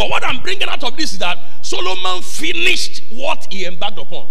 [0.00, 4.28] But what I'm bringing out of this is that Solomon finished what he embarked upon.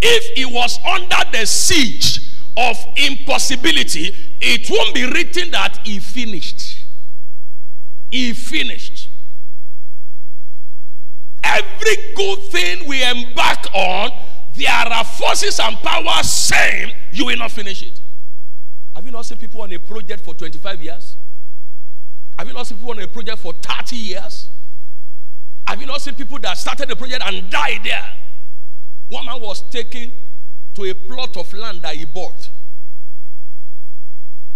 [0.00, 6.78] If he was under the siege of impossibility, it won't be written that he finished.
[8.10, 9.10] He finished.
[11.44, 14.12] Every good thing we embark on,
[14.54, 18.00] there are forces and powers saying you will not finish it.
[18.96, 21.16] Have you not seen people on a project for 25 years?
[22.38, 24.48] Have you not seen people on a project for 30 years?
[25.66, 28.04] Have you not seen people that started the project and died there?
[29.08, 30.12] One man was taken
[30.74, 32.48] to a plot of land that he bought.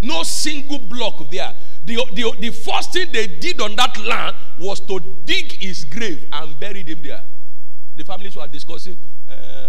[0.02, 1.54] No single block there.
[1.84, 6.26] The, the, the first thing they did on that land was to dig his grave
[6.32, 7.22] and buried him there.
[7.96, 8.96] The families were discussing.
[9.28, 9.68] Uh,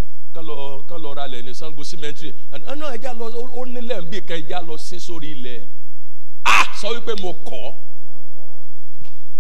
[6.45, 7.33] ah wípé mo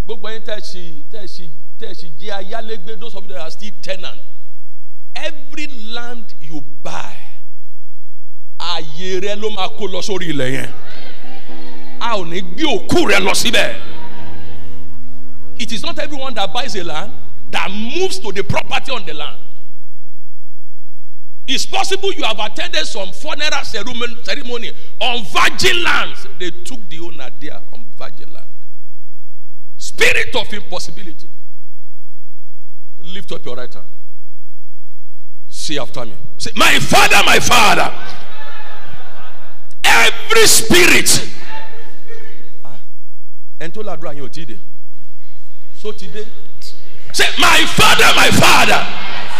[0.07, 1.45] gbogbo yín tẹ̀sí tẹ̀sí
[1.79, 4.19] tẹ̀sí jẹ́ ayálégbé those of you that are still tenant
[5.15, 7.13] every land you buy
[8.59, 10.69] ààyè rẹ ló máa kó lọ sórí ilẹ̀ yẹn.
[11.99, 13.75] A ò ní gbé òkú rẹ lọ síbẹ̀.
[15.59, 17.11] It is not everyone that buys a land
[17.51, 19.37] that moves to the property on the land.
[21.47, 24.71] It's possible you have attended some funeral ceremony,
[25.01, 26.27] on virgin lands.
[26.39, 28.36] They took the owner there on virgin land
[29.97, 31.27] spirit of impossibility.
[33.03, 33.85] Lift up your right hand.
[35.49, 36.13] Say after me.
[36.37, 37.91] Say my father my father.
[39.83, 41.09] Every spirit.
[43.59, 44.45] Ẹni tó ládùúrà yẹn ò tí
[45.81, 46.23] so dé?
[47.13, 48.81] Say my father my father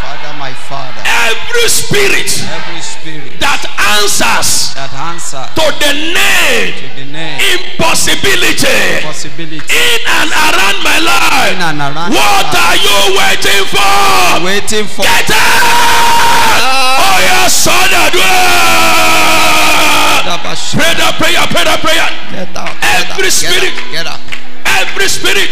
[0.02, 3.64] Father, my Father, every spirit every spirit that
[3.98, 10.98] answers that answer to the name to the name impossibility possibility in and around my
[11.02, 14.46] life in and around what are you waiting for?
[14.46, 15.98] Waiting for get out
[17.02, 17.88] oh yes son
[20.78, 22.08] pray that prayer pray that prayer.
[22.32, 22.74] Get out.
[22.84, 24.20] Every spirit Get out.
[24.66, 25.50] every spirit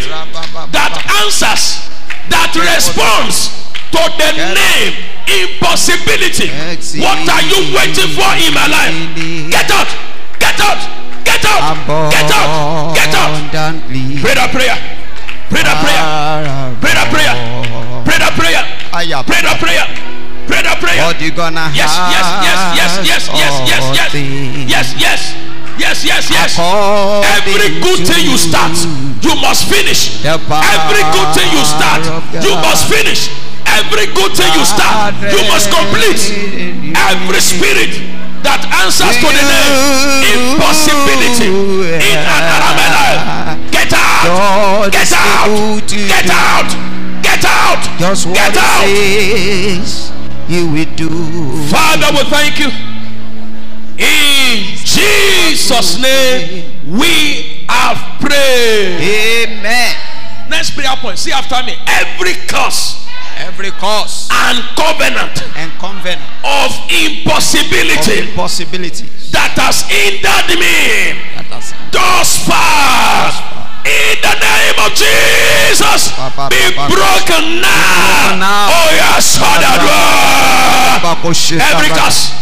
[0.70, 1.90] that answers
[2.30, 3.65] that responds
[3.96, 4.92] to the name
[5.26, 6.48] impossibility.
[7.00, 8.94] What are you waiting for in my life?
[9.50, 9.88] get out
[10.38, 10.80] get out
[11.24, 11.74] get out
[12.14, 13.32] get out get out
[14.22, 14.76] pray that prayer
[15.50, 16.02] pray that prayer
[16.80, 17.34] pray that prayer
[18.04, 18.62] pray that prayer
[19.24, 19.86] pray that prayer
[20.46, 21.02] pray that prayer.
[21.02, 24.14] What you gonna yes yes yes yes yes yes yes
[24.70, 25.24] yes yes
[25.78, 26.50] yes yes yes yes.
[27.36, 28.72] Every good thing you start
[29.26, 30.22] you must finish.
[30.24, 32.06] every good thing you start
[32.38, 33.45] you must finish
[33.76, 36.20] every good thing you start you must complete
[36.96, 37.92] every spirit
[38.42, 39.74] that answers to the name
[40.32, 41.50] impossibility
[42.00, 43.20] in and around my life
[43.70, 46.68] get out get out get out
[47.22, 50.16] get out Just what get out
[50.48, 51.08] you will do.
[51.68, 52.70] Father, we thank you.
[53.98, 59.48] In Jesus' name, we have prayed.
[59.50, 59.96] Amen.
[60.48, 61.18] Next prayer point.
[61.18, 61.74] See after me.
[61.88, 63.05] Every curse
[63.36, 68.26] Every cause and covenant and covenant of of impossibility
[69.30, 73.30] that has hindered me that has thus far.
[73.86, 76.10] In the name of Jesus,
[76.50, 78.34] be broken now.
[78.34, 78.66] now.
[78.66, 79.78] Oh, yes, Father.
[81.06, 82.34] Every curse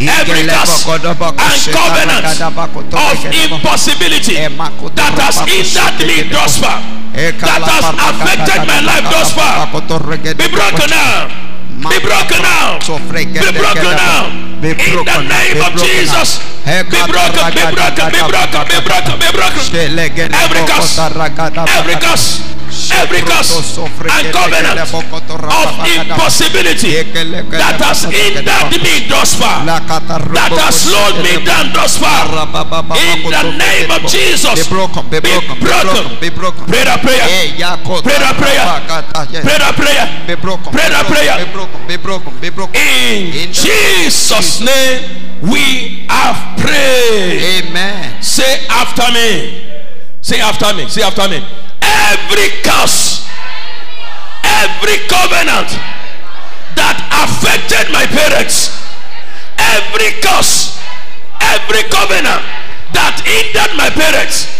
[0.00, 2.24] every curse and covenant
[2.92, 4.36] of impossibility
[4.94, 6.80] that has hindered me thus far,
[7.12, 9.66] that has affected my life thus far,
[10.36, 11.28] be broken now.
[11.76, 12.80] Be broken now.
[12.80, 14.32] Be broken now.
[14.56, 16.40] In the name of Jesus.
[16.64, 19.60] Be broken, be broken, be broken, be broken, be broken.
[20.32, 22.40] Every curse, every curse,
[22.92, 27.02] every curse and covenant of impossibility
[27.56, 32.26] that has hindered me thus far, that has slowed me down thus far.
[32.96, 35.56] In the name of Jesus, be broken, be broken,
[36.20, 36.64] be broken.
[36.66, 37.26] Pray that prayer.
[37.26, 37.54] Eh,
[38.02, 38.64] Pray that prayer.
[39.42, 40.06] Pray that prayer.
[40.26, 41.36] Be broken, Pray that prayer.
[41.44, 42.74] Be broken, be broken, be broken.
[42.74, 45.02] In In Jesus' name,
[45.42, 47.66] we have prayed.
[47.68, 48.22] Amen.
[48.22, 49.62] Say after me.
[50.20, 50.88] Say after me.
[50.88, 51.44] Say after me.
[51.86, 53.22] Every curse,
[54.42, 55.70] every covenant
[56.74, 58.74] that affected my parents,
[59.56, 60.74] every curse,
[61.40, 62.42] every covenant
[62.92, 64.50] that hindered my parents,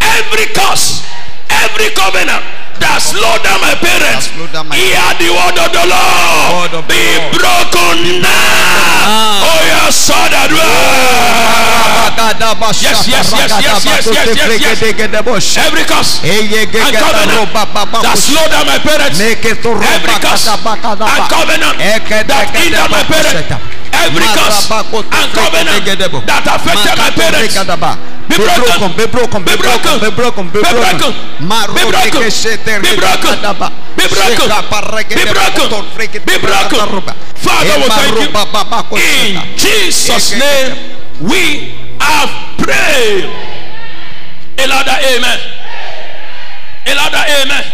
[0.00, 1.02] every curse,
[1.50, 5.84] every covenant that slowed down my parents, slowed down my hear the word of the
[5.88, 6.72] Lord.
[6.76, 8.26] Of Be broken now.
[8.26, 9.46] now.
[9.46, 10.64] Oh, yes, so that way.
[12.82, 15.56] Yes, yes, yes, yes, yes, yes, yes, yes.
[15.56, 17.52] Every curse and covenant
[18.02, 19.18] that slow down my parents.
[19.20, 23.85] Every curse and covenant that hinder my parents.
[23.92, 25.84] Every curse and covenant
[26.26, 27.54] that affected my parents.
[28.26, 28.90] Be broken.
[28.96, 30.00] be broken, Be broken.
[30.00, 30.98] be broken, be broken.
[30.98, 31.12] broken.
[31.38, 32.26] Be broken.
[32.26, 32.82] Be broken.
[32.82, 33.30] Be broken.
[33.94, 34.06] Be
[35.28, 36.22] broken.
[36.26, 37.02] Be broken.
[37.36, 38.28] Father, we thank you.
[38.98, 40.74] In Jesus' name,
[41.20, 43.24] we have prayed.
[44.58, 45.38] A louder amen.
[46.86, 47.64] A louder amen.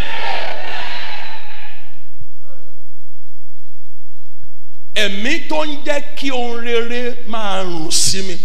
[5.04, 8.36] Ẹ̀mí tó ń jẹ́ kí ohun rere máa rùn sí mi.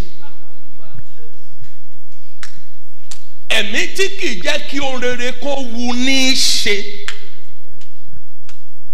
[3.48, 6.76] Ẹ̀mí tí kì í jẹ́ kí ohun rere kó wu ní í ṣe.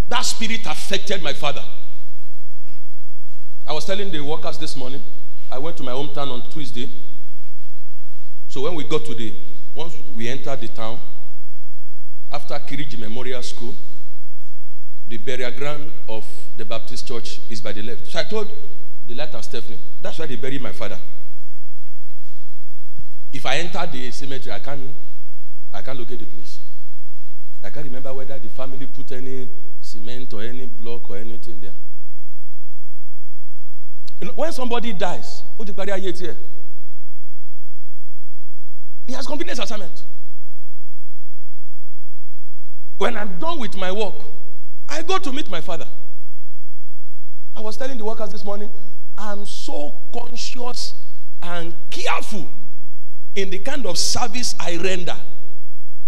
[0.09, 1.65] That spirit affected my father.
[3.67, 5.03] I was telling the workers this morning,
[5.51, 6.89] I went to my hometown on Tuesday.
[8.49, 9.33] So when we got to the,
[9.75, 11.01] once we entered the town,
[12.31, 13.75] after Kiriji Memorial School,
[15.09, 16.25] the burial ground of
[16.57, 18.07] the Baptist church is by the left.
[18.07, 18.51] So I told
[19.07, 20.99] the light and Stephanie, that's where they buried my father.
[23.33, 24.95] If I enter the cemetery, I can't,
[25.73, 26.61] I can't locate the place.
[27.63, 29.49] I can't remember whether the family put any
[29.81, 31.73] cement or any block or anything there.
[34.21, 36.37] You know, when somebody dies, ó ti parí ayé tiẹ̀.
[39.07, 40.03] He has completed his assignment.
[42.99, 44.15] When I'm done with my work,
[44.89, 45.87] I go to meet my father.
[47.57, 48.71] I was telling the workers this morning,
[49.17, 50.95] I'm so conscious
[51.43, 52.49] and careful
[53.35, 55.17] in the kind of service I render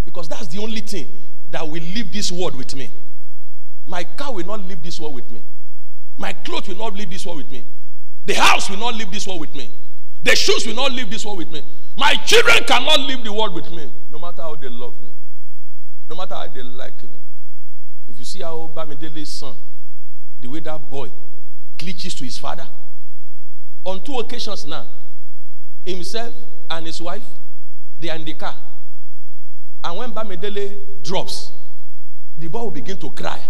[0.05, 1.09] because that's the only thing
[1.51, 2.91] that will leave this world with me.
[3.87, 5.41] My car will not leave this world with me.
[6.19, 7.65] My clothes will not leave this world with me.
[8.25, 9.71] The house will not leave this world with me.
[10.23, 11.63] The shoes will not leave this world with me.
[11.97, 15.09] My children cannot leave the world with me, no matter how they love me,
[16.11, 17.11] no matter how they like me.
[18.09, 19.55] If you see how Bamidele's son,
[20.41, 21.11] the way that boy
[21.79, 22.69] glitches to his father,
[23.85, 24.87] on two occasions now,
[25.85, 26.35] himself
[26.71, 27.25] and his wife,
[28.01, 28.55] they are in the car.
[29.85, 31.53] And when Bamidele drops,
[32.37, 33.41] the boy will begin to cry.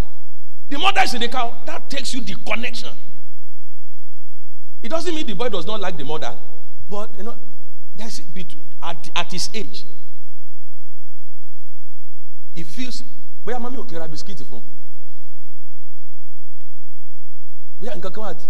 [0.69, 1.55] The mother is in the car.
[1.65, 2.91] That takes you the connection.
[4.83, 6.37] It doesn't mean the boy does not like the mother,
[6.91, 7.37] but you know,
[7.97, 8.21] that's
[8.83, 9.85] at, at his age.
[12.55, 13.03] He feels,
[13.47, 14.63] bóyá mami ò kẹ́ra bisikíìtì fún
[17.81, 18.47] bóyá nǹkan kan wà tí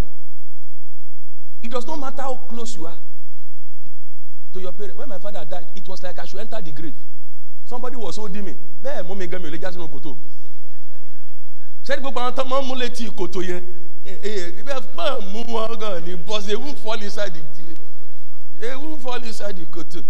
[1.63, 2.97] it does not matter how close you are
[4.53, 6.95] to your parents when my father died it was like I should enter the grave.
[7.67, 8.55] Somebody was holding me.
[8.83, 10.17] Bẹ́ẹ̀ mú mi gan mi ò lè já sínú kòtò.
[11.85, 13.63] Sẹ́ni gbogbo àwọn tó máa ń mú létí kòtò yẹn?
[14.65, 16.15] Bẹ́ẹ̀ máa mú wọn gan ni
[16.47, 17.43] they won't fall inside the
[18.61, 20.03] they won't fall inside the kòtò.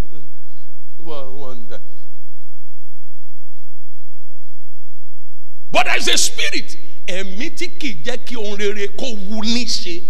[1.03, 1.81] One wonder.
[5.71, 6.77] But there is a spirit
[7.07, 10.03] ẹ̀mí tí kì í jẹ́ kí ohun rere kó wu ní ṣe.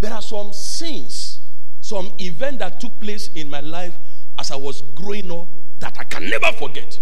[0.00, 1.40] There are some sins,
[1.80, 3.94] some events that took place in my life
[4.38, 5.48] as I was growing up
[5.80, 6.98] that I can never forget.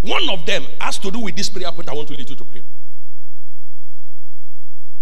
[0.00, 2.36] One of them has to do with this prayer point I want to lead you
[2.36, 2.62] to pray.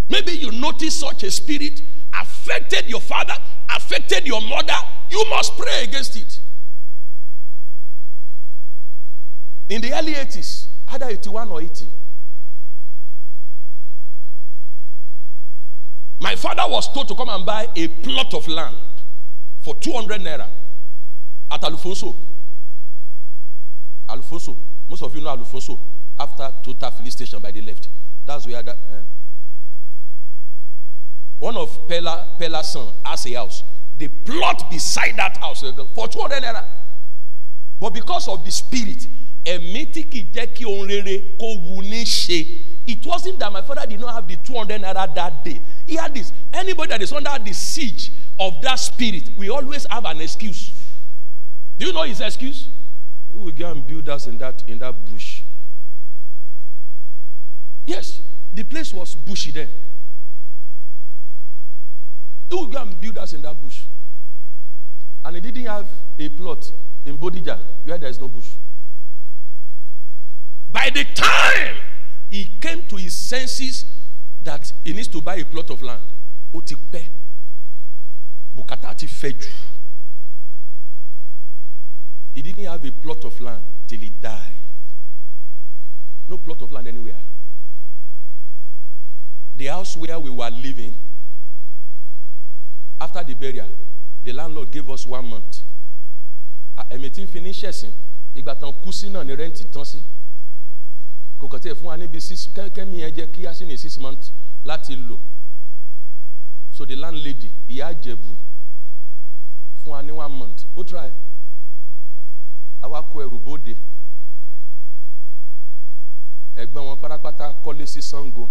[0.08, 3.34] Maybe you notice such a spirit affected your father,
[3.68, 4.76] affected your mother.
[5.10, 6.40] You must pray against it.
[9.70, 11.86] In the early 80s, either 81 or 80,
[16.18, 18.76] my father was told to come and buy a plot of land
[19.60, 20.46] for 200 naira
[21.52, 22.16] at Alufonso.
[24.08, 24.56] Alufonso.
[24.88, 25.78] Most of you know Alufonso
[26.18, 27.88] after Total Filling Station by the left.
[28.26, 28.76] That's where that.
[28.90, 29.02] Uh,
[31.38, 33.62] one of Pella, Pella's son has a house.
[33.96, 35.60] The plot beside that house
[35.94, 36.64] for 200 naira.
[37.78, 39.06] But because of the spirit,
[39.44, 42.46] ẹ̀mí tí kì í jẹ́ kí ohun rere kó wu ní ṣe.
[42.86, 45.60] It wasn't that my father did not have the two hundred naira that day.
[45.86, 50.04] He had this anybody that is under the siege of that spirit we always have
[50.04, 50.70] an excuse.
[51.78, 52.68] Do you know his excuse?
[53.34, 55.42] We will go and build us in that in that bush?
[57.86, 59.68] Yes the place was bushy then.
[62.50, 63.82] We will go and build us in that bush?
[65.24, 65.86] And he didn't have
[66.18, 66.70] a plot
[67.06, 68.48] in Bodija where there is no bush
[70.72, 71.76] by the time
[72.30, 73.84] he came to his senses
[74.44, 76.02] that he needs to buy a plot of land,
[76.54, 77.06] ó ti pẹ́,
[78.56, 79.48] bùkátà ti fẹ́ jù.
[82.34, 84.54] He didn't have a plot of land till he died.
[86.28, 87.18] No plot of land anywhere.
[89.56, 90.94] The house where we were living,
[93.00, 93.66] after the burial
[94.24, 95.60] the landlord gave us one month
[96.76, 97.90] Ah, ẹ̀mí tí ń fi ní ṣẹ̀sìn
[98.36, 99.98] ìgbà tán kú sí náà ni rẹ́ǹtì tán sí
[101.40, 103.76] kò kàn tí ẹ̀ fún wa níbi six kẹ́mi yẹn jẹ́ kí á sì ní
[103.78, 104.30] six months
[104.64, 105.16] láti lò.
[106.72, 108.30] So the landlady ìyá àjẹ̀bù
[109.84, 110.64] fún wa ní one month.
[110.76, 111.10] Ó try.
[112.82, 113.74] Àwa kó ẹrù bóde.
[116.56, 118.48] Ẹ̀gbọ́n wọn pátápátá kọ́lé sí sango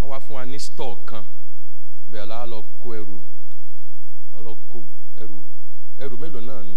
[0.00, 1.24] wọ́n wá fún wa ní store kan.
[2.10, 3.18] Bẹ́ẹ̀ la lọ kó ẹrù.
[5.98, 6.74] Ẹrù mélòó náà ni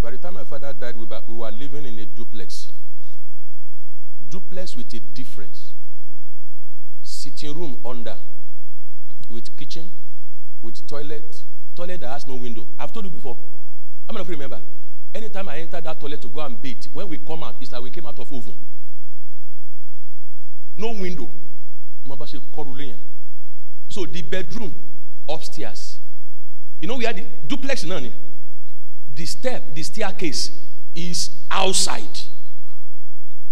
[0.00, 2.72] by the time my father died we were, we were living in a duplex.
[4.30, 5.72] Duplex with a difference.
[7.02, 8.16] Sitting room under
[9.28, 9.90] with kitchen
[10.62, 11.42] with toilet.
[11.74, 12.66] Toilet that has no window.
[12.78, 13.36] I've told you before.
[14.06, 14.60] How many of you remember?
[15.14, 17.82] Anytime i enter that toilet to go and bathe when we come out it's like
[17.82, 18.54] we came out of oven.
[20.76, 21.28] No window.
[23.88, 24.74] So the bedroom
[25.28, 25.98] upstairs.
[26.80, 28.12] You know we had the duplex ni
[29.18, 30.52] the step the staircase
[30.94, 32.20] is outside.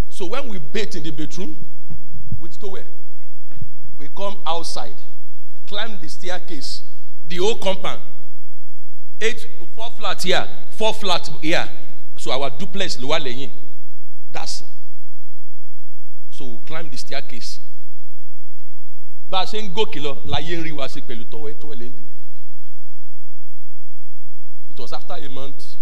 [0.09, 1.57] So when we bathe in the bedroom
[2.41, 2.79] with towel
[3.99, 4.95] we come outside
[5.67, 6.85] climb the staircase
[7.29, 8.01] the whole compound.
[9.21, 9.45] Eight
[9.75, 11.69] four flat here four flat here.
[12.17, 13.51] So our duplex wà lẹ́yìn.
[14.33, 14.63] That's
[16.31, 17.59] so we climb the staircase.
[19.29, 21.91] Bá a ṣe ń gòkè lọ láyé ń rí wa sí pẹ̀lú tọ́wẹ́
[24.77, 25.77] it was after a month.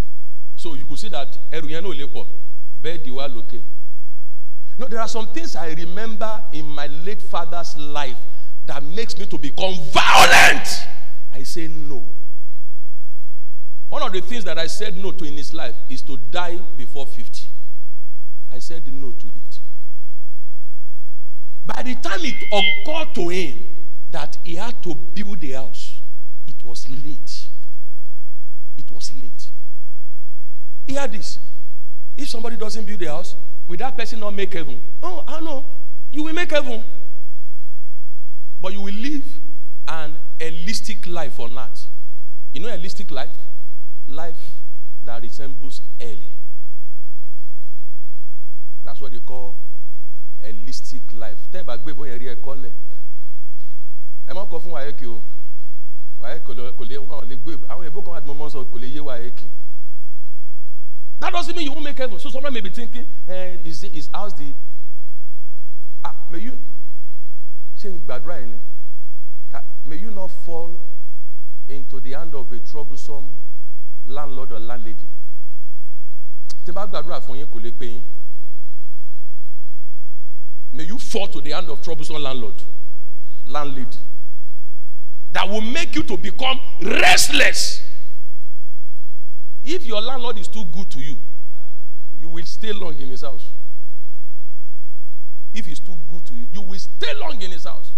[0.56, 2.26] So you could see that ẹrù Lepo, náà lè pọ̀
[2.82, 3.60] bẹ́ẹ̀dì wa lókè.
[4.78, 8.18] No there are some things I remember in my late father's life
[8.66, 10.66] that makes me to become violent.
[11.32, 12.04] I say no.
[13.88, 16.58] One of the things that I said no to in his life is to die
[16.76, 17.46] before fifty.
[18.52, 19.58] I said no to it.
[21.66, 23.58] By the time it occurred to him
[24.12, 26.00] that he had to build a house,
[26.46, 27.43] it was late.
[29.12, 29.49] Late.
[30.87, 31.38] Hear this.
[32.16, 33.34] If somebody doesn't build a house,
[33.66, 34.80] will that person not make heaven?
[35.02, 35.64] Oh, I know.
[36.12, 36.84] You will make heaven.
[38.62, 39.25] But you will live
[39.88, 41.87] an holistic life on earth.
[42.52, 43.30] You know holistic life?
[44.08, 44.52] Life
[45.04, 46.28] that resembles early.
[48.84, 49.54] That's what they call
[50.44, 52.08] holistic life tẹ́ bá gbé ìbọn
[61.21, 62.19] that doesn't mean you won't make heaven.
[62.19, 64.52] So someone may be thinking eh, is is house the
[66.04, 66.52] ah may you
[67.78, 68.59] ṣe ń gbàdúrà
[69.87, 70.71] may you not fall
[71.69, 73.25] into the hand of a troublesome
[74.07, 75.04] landlord or landlady.
[80.73, 82.54] May you fall to the hand of troublesome landlord,
[83.47, 83.97] landlady,
[85.34, 87.82] that will make you to become restless.
[89.64, 91.16] If your landlord is too good to you,
[92.20, 93.48] you will stay long in his house.
[95.52, 97.90] If he's too good to you, you will stay long in his house.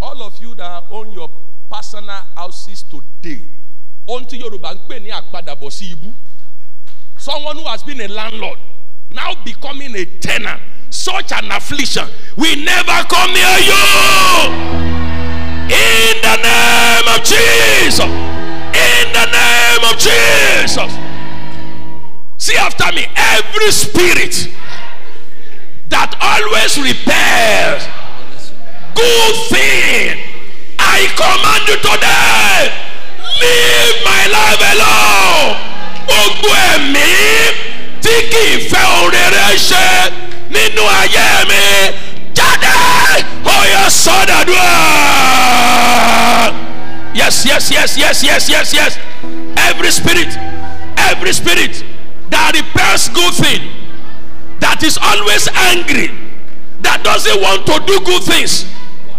[0.00, 1.30] All of you that own your
[1.70, 3.42] personal houses today,
[4.08, 6.12] until Yoruba ń pè ní àpadàbọ̀ sí ibú.
[7.18, 8.58] Someone who has been a landlord
[9.10, 14.90] now becoming a tenant such an affliction will never come near you.
[15.70, 18.10] In the name of Jesus.
[18.74, 20.90] In the name of Jesus.
[22.38, 23.06] See after me.
[23.16, 24.48] Every spirit
[25.88, 27.82] that always repairs
[28.94, 30.18] good thing,
[30.78, 32.70] I command you today.
[33.40, 35.56] Leave my life alone.
[36.10, 37.10] Gbogbo ẹ̀mí
[38.02, 39.86] tí kì í fẹ́ òrèrè ṣe
[40.50, 41.62] nínú ayé mi
[42.36, 42.72] jáde
[43.44, 44.70] oyè sọdọdúrà.
[47.14, 48.98] yes yes yes yes yes yes yes.
[49.56, 50.28] Every spirit
[50.96, 51.84] every spirit
[52.30, 53.70] that repairs good thing
[54.60, 56.10] that is always angry
[56.82, 58.64] that doesn't want to do good things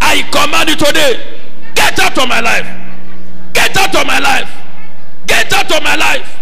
[0.01, 1.39] i command you today
[1.75, 2.67] get out of my life.
[3.53, 4.49] Get out of my life.
[5.27, 6.39] Get out of my life.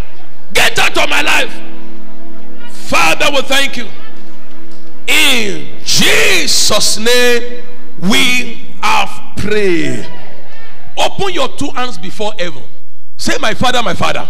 [0.53, 1.51] Get out of my life.
[2.89, 3.85] Father we thank you
[5.09, 7.63] in Jesus' name,
[8.01, 10.07] we have prayed.
[10.97, 12.63] Open your two hands before heaven.
[13.17, 14.27] Say, My Father, my Father.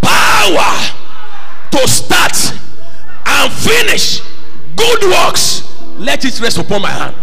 [0.00, 0.74] Power
[1.72, 2.36] to start
[3.26, 4.20] and finish
[4.76, 5.62] good works.
[5.98, 7.14] Let it rest upon my hand.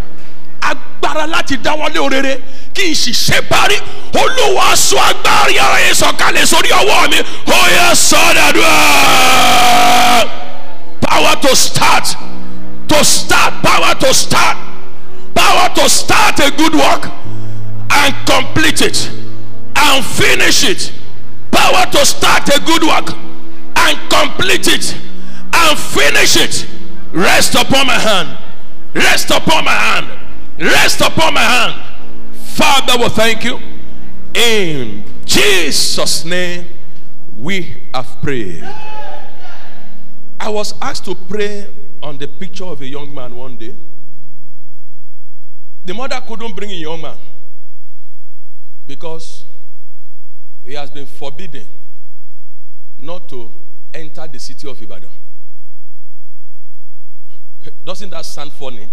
[0.62, 2.42] Agbára láti dáwọ́lé orere
[2.74, 3.76] kí n sì ṣe parí.
[4.14, 7.20] Olúwa sọ agbára yàrá yẹn sọ̀kalẹ̀ sórí ọwọ́ mi.
[7.48, 10.45] Ó yẹ sọ́dọ̀dúrà.
[11.08, 12.16] Power to start.
[12.90, 13.64] To start.
[13.64, 14.58] Power to start.
[15.36, 17.12] Power to start a good work
[17.92, 19.10] and complete it
[19.76, 20.92] and finish it.
[21.52, 23.14] Power to start a good work
[23.78, 24.96] and complete it
[25.54, 26.68] and finish it.
[27.12, 28.38] Rest upon my hand.
[28.94, 30.08] Rest upon my hand.
[30.60, 32.36] Rest upon my hand.
[32.36, 33.60] Father, we thank you.
[34.34, 36.66] In Jesus' name,
[37.38, 38.64] we have prayed.
[40.40, 41.68] I was asked to pray
[42.04, 43.76] on the picture of a young man one day.
[45.86, 47.18] The mother couldn't bring a young man
[48.88, 49.46] because
[50.64, 51.66] he has been forbidden
[53.00, 53.52] not to
[53.94, 55.10] enter the city of Ibadan.
[57.86, 58.88] Doesn't that sound funny?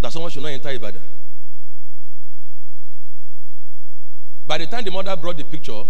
[0.00, 1.02] That someone should not enter Ibadan.
[4.46, 5.84] By the time the mother brought the picture,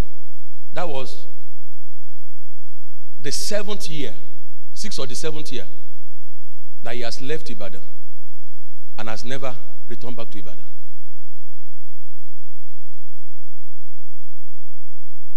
[0.74, 1.26] that was
[3.24, 4.14] the seventh year,
[4.74, 5.66] sixth or the seventh year,
[6.82, 7.80] that he has left Ibadan
[8.98, 9.56] and has never
[9.88, 10.62] returned back to Ibadan.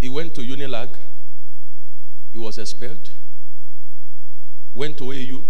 [0.01, 0.89] He went to Unilag,
[2.33, 3.09] he was expelled.
[4.75, 5.41] Went to AU,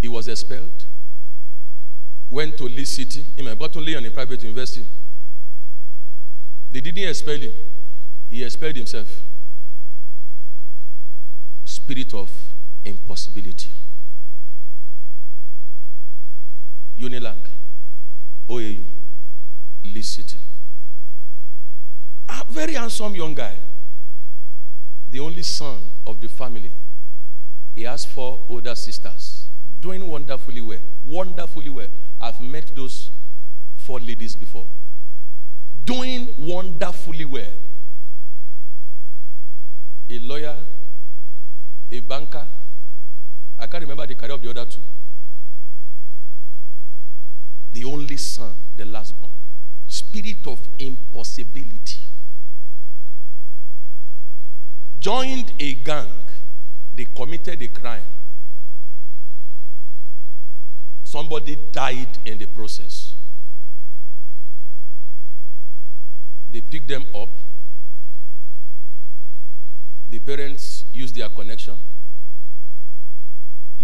[0.00, 0.86] he was expelled.
[2.30, 4.86] Went to Lead City, in my bottom lay on a private university.
[6.72, 7.52] They didn't expel him,
[8.30, 9.23] he expelled himself.
[11.84, 12.30] Spirit of
[12.82, 13.68] impossibility.
[16.98, 17.36] Unilag,
[18.48, 18.82] OAU,
[19.84, 20.38] Lead City.
[22.26, 23.54] A very handsome young guy,
[25.10, 25.76] the only son
[26.06, 26.70] of the family.
[27.74, 29.48] He has four older sisters,
[29.82, 30.78] doing wonderfully well.
[31.06, 31.88] Wonderfully well.
[32.18, 33.10] I've met those
[33.76, 34.64] four ladies before.
[35.84, 37.52] Doing wonderfully well.
[40.08, 40.56] A lawyer,
[42.08, 42.46] banker.
[43.58, 44.80] I can't remember the career of the other two.
[47.72, 49.32] The only son, the last born.
[49.88, 51.98] Spirit of impossibility.
[55.00, 56.08] Joined a gang.
[56.96, 58.02] They committed a crime.
[61.02, 63.14] Somebody died in the process.
[66.52, 67.28] They picked them up.
[70.10, 71.76] The parents used their connection.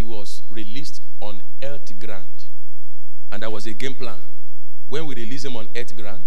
[0.00, 2.46] He was released on health grant.
[3.30, 4.16] And that was a game plan.
[4.88, 6.22] When we release him on health grant,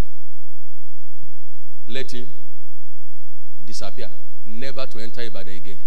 [1.88, 2.28] let him
[3.66, 4.08] disappear,
[4.46, 5.78] never to enter Ibadan again.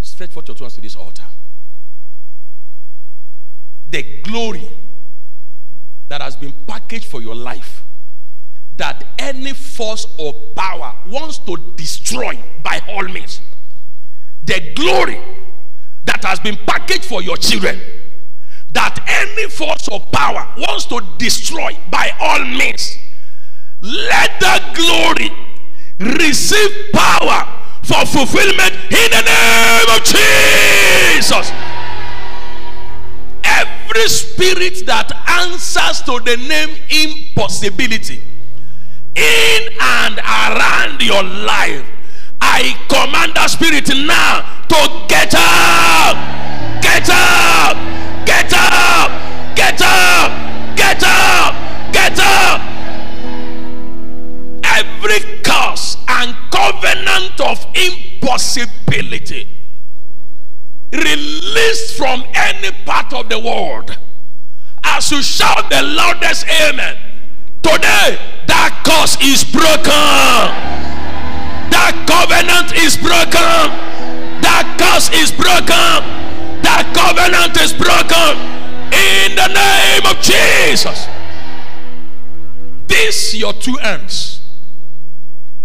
[0.00, 1.26] Stretch forth your hands to this altar.
[3.90, 4.70] The glory
[6.08, 7.82] that has been packaged for your life,
[8.78, 13.42] that any force or power wants to destroy by all means.
[14.44, 15.20] The glory
[16.04, 17.80] that has been packaged for your children,
[18.72, 22.96] that any force of power wants to destroy by all means.
[23.80, 25.30] Let that glory
[25.98, 27.46] receive power
[27.82, 31.50] for fulfillment in the name of Jesus.
[33.44, 38.22] Every spirit that answers to the name impossibility
[39.14, 41.84] in and around your life,
[42.40, 46.16] I command that spirit now to get up,
[46.82, 47.76] get up,
[48.26, 49.10] get up,
[49.56, 50.30] get up,
[50.76, 51.54] get up,
[51.92, 52.60] get up.
[54.64, 59.48] Every curse and covenant of impossibility
[60.92, 63.96] released from any part of the world
[64.84, 66.96] as you shout the loudest amen
[67.62, 70.95] today that curse is broken
[71.70, 73.70] that covenant is broken.
[74.42, 76.02] That curse is broken.
[76.62, 78.36] That covenant is broken.
[78.92, 81.06] In the name of jesus.
[82.86, 84.40] This your two hands.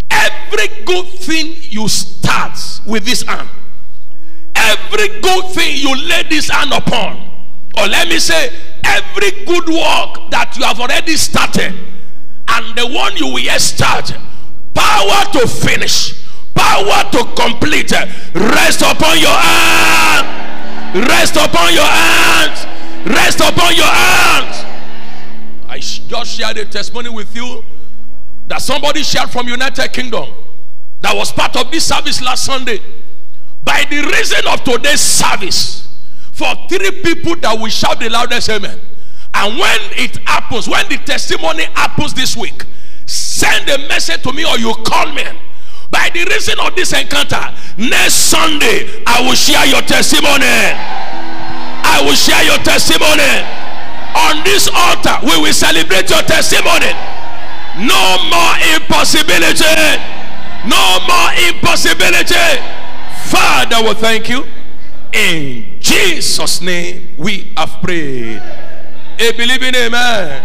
[0.10, 3.50] Every good thing you start with this hand.
[4.56, 7.30] Every good thing you lay this hand upon.
[7.78, 8.52] Or let me say
[8.84, 11.74] every good work that you have already started
[12.48, 14.14] and the one you will start
[14.74, 17.92] power to finish power to complete.
[18.34, 20.42] Rest upon your hand
[20.94, 22.66] rest upon your hands.
[23.06, 24.66] Rest upon your hands.
[25.68, 27.64] I just shared a testimony with you
[28.48, 30.30] that somebody shared from united kingdom
[31.00, 32.80] that was part of this service last sunday.
[33.64, 35.88] By the reason of today's service
[36.34, 38.80] for three people that will shout the loudest amen.
[39.34, 42.66] And when it happens when the testimony happens this week
[43.06, 45.24] send a message to me or you call me
[45.90, 47.42] by the reason of this encounter
[47.78, 50.46] next sunday i will share your testimony
[51.84, 53.62] i will share your testimony
[54.16, 56.92] On this altar, we will celebrate your testimony.
[57.80, 59.64] No more impossibility.
[60.68, 62.36] No more impossibility.
[63.32, 64.44] Father, we thank you.
[65.14, 68.42] In Jesus' name, we have prayed.
[69.20, 70.44] A believing amen.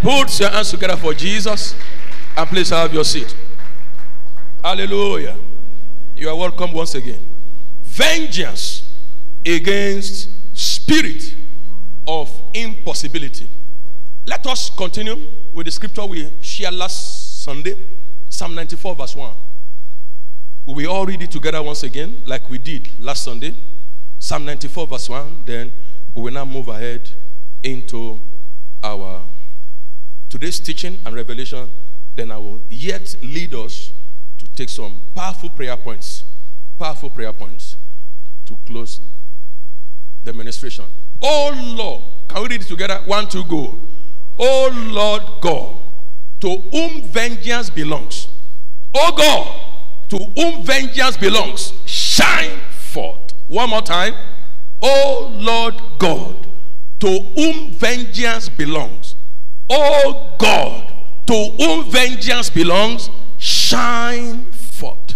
[0.00, 1.74] Put your hands together for Jesus
[2.38, 3.34] and please have your seat.
[4.62, 5.36] Hallelujah.
[6.16, 7.18] You are welcome once again.
[7.82, 8.88] Vengeance
[9.44, 11.34] against spirit
[12.06, 13.48] of impossibility.
[14.24, 15.16] Let us continue
[15.52, 17.74] with the scripture we shared last Sunday,
[18.28, 19.34] Psalm 94, verse 1.
[20.68, 23.56] We all read it together once again, like we did last Sunday.
[24.20, 25.42] Psalm 94, verse 1.
[25.44, 25.72] Then
[26.14, 27.10] we will now move ahead
[27.64, 28.20] into
[28.84, 29.22] our
[30.28, 31.68] today's teaching and revelation.
[32.18, 33.92] Then I will yet lead us
[34.38, 36.24] to take some powerful prayer points,
[36.76, 37.76] powerful prayer points
[38.46, 39.00] to close
[40.24, 40.86] the ministration.
[41.22, 43.00] Oh Lord, can we read it together?
[43.06, 43.78] One, two, go.
[44.36, 45.76] Oh Lord God,
[46.40, 48.26] to whom vengeance belongs.
[48.96, 52.58] Oh God, to whom vengeance belongs, shine
[52.92, 53.32] forth.
[53.46, 54.14] One more time.
[54.82, 56.48] Oh Lord God,
[56.98, 59.14] to whom vengeance belongs.
[59.70, 60.87] Oh God,
[61.28, 65.14] to whom vengeance belongs, shine forth.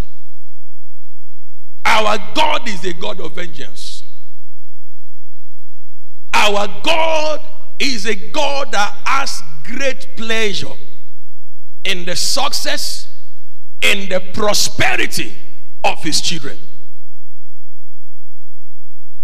[1.87, 4.03] Our God is a God of vengeance.
[6.35, 7.41] Our God
[7.79, 10.75] is a God that has great pleasure
[11.83, 13.09] in the success,
[13.81, 15.33] in the prosperity
[15.83, 16.59] of his children.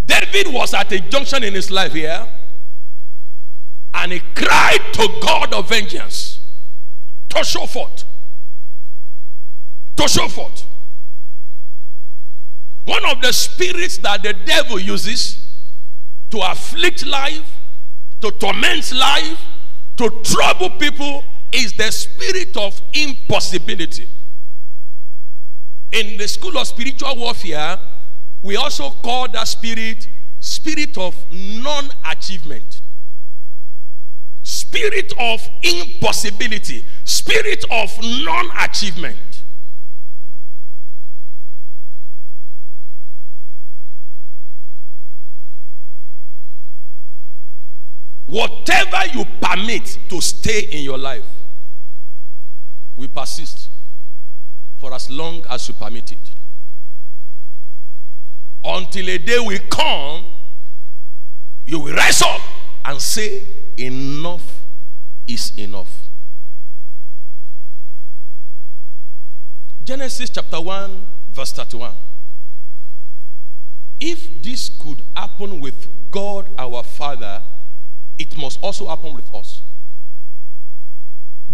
[0.06, 2.26] David was at a junction in his life here,
[3.92, 6.27] and he cried to God of vengeance
[7.30, 8.04] to show forth.
[9.96, 10.64] To show forth.
[12.84, 15.46] One of the spirits that the devil uses
[16.30, 17.58] to afflict life,
[18.22, 19.38] to torment life,
[19.96, 24.08] to trouble people is the spirit of impossibility.
[25.92, 27.78] In the school of spiritual warfare,
[28.42, 30.08] we also call that spirit
[30.40, 32.77] spirit of non-achievement.
[34.70, 39.16] Spirit of impossibility, spirit of non-achievement.
[48.26, 51.24] Whatever you permit to stay in your life
[52.94, 53.70] will persist
[54.76, 56.18] for as long as you permit it.
[58.62, 60.26] Until a day will come,
[61.64, 62.42] you will rise up
[62.84, 63.42] and say,
[63.78, 64.57] Enough
[65.28, 66.08] is enough.
[69.84, 71.92] Genesis chapter 1, verse 31.
[74.00, 77.42] If this could happen with God our Father,
[78.18, 79.62] it must also happen with us.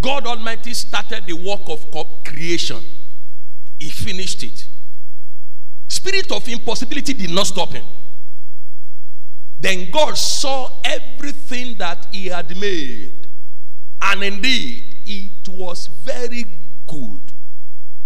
[0.01, 1.89] God Almighty started the work of
[2.23, 2.83] creation,
[3.79, 4.67] He finished it.
[5.87, 7.85] Spirit of impossibility did not stop Him.
[9.59, 13.24] Then God saw everything that He had made,
[14.01, 16.45] and indeed, it was very
[16.87, 17.21] good.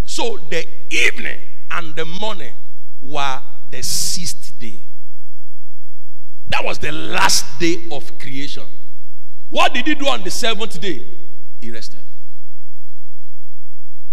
[0.04, 1.38] So the evening
[1.70, 2.52] and the morning
[3.02, 4.80] were the sixth day.
[6.48, 8.64] That was the last day of creation.
[9.50, 11.06] What did he do on the seventh day?
[11.60, 12.00] He rested.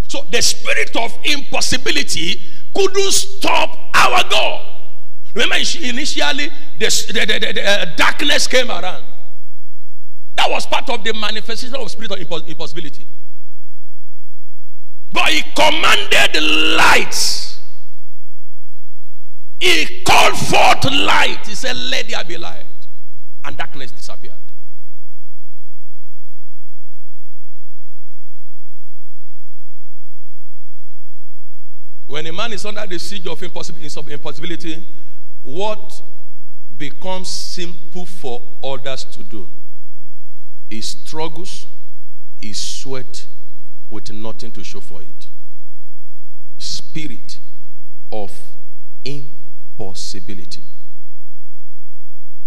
[0.08, 2.42] So the spirit of impossibility
[2.74, 4.66] couldn't stop our God.
[5.34, 9.04] Remember, initially, the, the, the, the uh, darkness came around.
[10.38, 13.06] That was part of the manifestation of spirit of impossibility.
[15.12, 16.42] But he commanded
[16.78, 17.48] light
[19.60, 21.46] he called forth light.
[21.46, 22.66] He said, Let there be light.
[23.44, 24.34] And darkness disappeared.
[32.08, 34.86] When a man is under the siege of impossibility,
[35.44, 36.02] what
[36.78, 39.50] becomes simple for others to do
[40.70, 41.68] is struggles,
[42.42, 43.28] is sweat
[43.90, 45.28] with nothing to show for it.
[46.58, 47.40] Spirit
[48.12, 48.32] of
[49.06, 50.64] impossibility.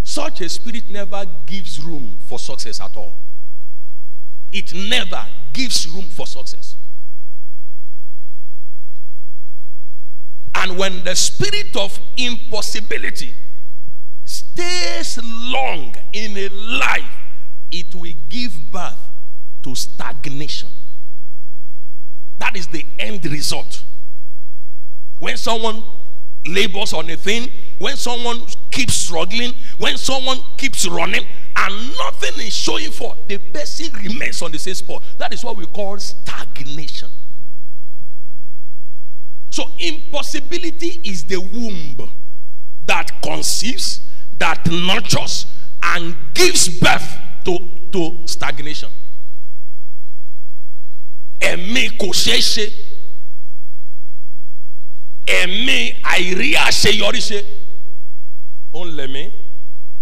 [0.03, 3.17] Such a spirit never gives room for success at all.
[4.53, 6.77] It never gives room for success.
[10.55, 13.35] And when the spirit of impossibility
[14.25, 17.20] stays long in a life,
[17.71, 18.99] it will give birth
[19.63, 20.69] to stagnation.
[22.39, 23.85] That is the end result.
[25.19, 25.85] When someone
[26.47, 31.25] labors on a thing, when someone keeps struggling, when someone keeps running,
[31.57, 35.03] and nothing is showing for, the person remains on the same spot.
[35.19, 37.11] That is what we call stagnation.
[39.51, 42.11] So, impossibility is the womb
[42.87, 44.01] that conceives,
[44.39, 45.47] that nurtures,
[45.83, 47.59] and gives birth to,
[47.93, 48.91] to stagnation.
[51.41, 52.67] Ẹ̀mí kò ṣeé ṣe.
[55.27, 55.79] Ẹ̀mí
[56.13, 57.39] àìrí àṣeyọrí ṣe.
[58.73, 59.23] Ó ń lẹ̀mí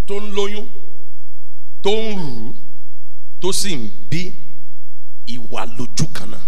[0.07, 0.66] tó ń lóyún
[1.83, 2.55] tó ń rù
[3.40, 4.33] tó sì ń bí
[5.27, 6.42] ìwà lójú kan náà.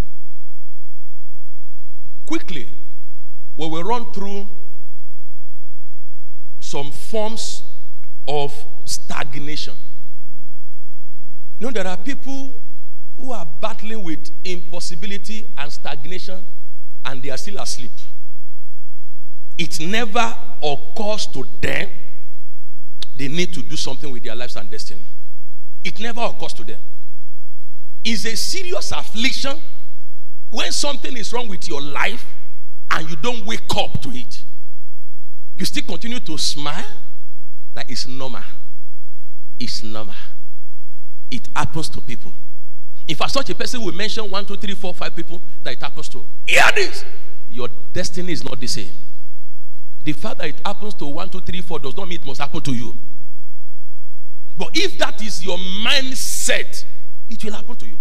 [2.27, 2.69] Quickly,
[3.57, 4.47] we will run through
[6.61, 7.63] some forms
[8.29, 8.53] of
[8.85, 9.75] stagnation.
[11.61, 12.53] Know, there are people
[13.19, 16.43] who are battling with impossibility and stagnation
[17.05, 17.91] and they are still asleep.
[19.59, 21.89] It never occurs to them
[23.21, 25.03] they need to do something with their lives and destiny.
[25.85, 26.81] It never occurs to them.
[28.03, 29.61] It's a serious affliction
[30.51, 32.25] when something is wrong with your life
[32.91, 34.43] and you don't wake up to it.
[35.59, 36.87] You still continue to smile.
[37.75, 38.43] That is normal.
[39.59, 40.15] It's normal.
[41.31, 42.33] It happens to people.
[43.07, 45.81] If I such a person will mention one, two, three, four, five people that it
[45.81, 47.05] happens to, hear this.
[47.51, 48.91] Your destiny is not the same.
[50.05, 52.41] The fact that it happens to one, two, three, four does not mean it must
[52.41, 52.97] happen to you.
[54.57, 56.85] But if that is your mindset,
[57.29, 57.99] it will happen to you.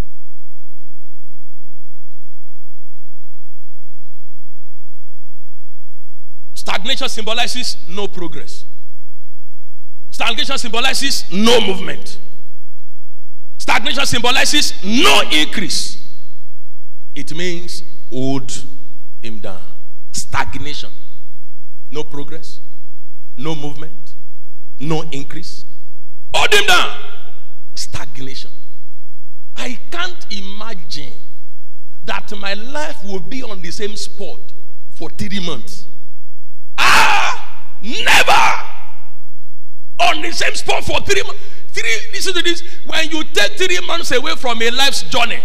[6.53, 8.65] Stagnation symbolizes no progress.
[10.11, 12.19] Stagnation symbolizes no movement.
[13.79, 16.03] Stagnation symbolizes no increase.
[17.15, 18.51] It means hold
[19.23, 19.61] him down.
[20.11, 20.89] Stagnation.
[21.89, 22.59] No progress.
[23.37, 24.15] No movement.
[24.81, 25.63] No increase.
[26.33, 26.93] Hold him down.
[27.75, 28.51] Stagnation.
[29.55, 31.13] I can't imagine
[32.03, 34.41] that my life will be on the same spot
[34.91, 35.85] for three months.
[36.77, 37.63] Ah!
[37.81, 38.65] Never!
[40.11, 41.39] On the same spot for three months.
[41.79, 42.61] Three, listen to this.
[42.85, 45.39] When you take three months away from a life's journey,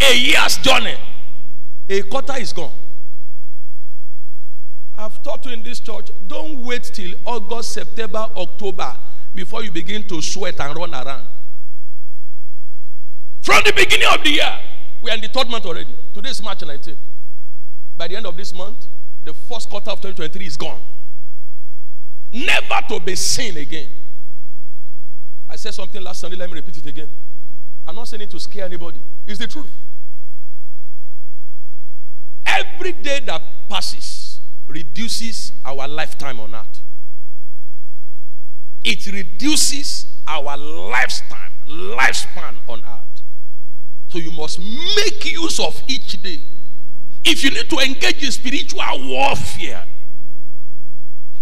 [0.00, 0.96] a year's journey,
[1.88, 2.72] a quarter is gone.
[4.96, 8.96] I've taught you in this church, don't wait till August, September, October
[9.34, 11.26] before you begin to sweat and run around.
[13.42, 14.58] From the beginning of the year,
[15.00, 15.94] we are in the third month already.
[16.12, 16.96] Today is March 19.
[17.96, 18.86] By the end of this month,
[19.24, 20.80] the first quarter of 2023 is gone.
[22.32, 23.88] Never to be seen again.
[25.50, 27.08] I said something last Sunday, let me repeat it again.
[27.86, 29.00] I'm not saying it to scare anybody.
[29.26, 29.70] It's the truth.
[32.46, 36.82] Every day that passes reduces our lifetime on earth.
[38.84, 43.22] It reduces our lifetime, lifespan on earth.
[44.08, 46.40] So you must make use of each day.
[47.24, 49.84] If you need to engage in spiritual warfare,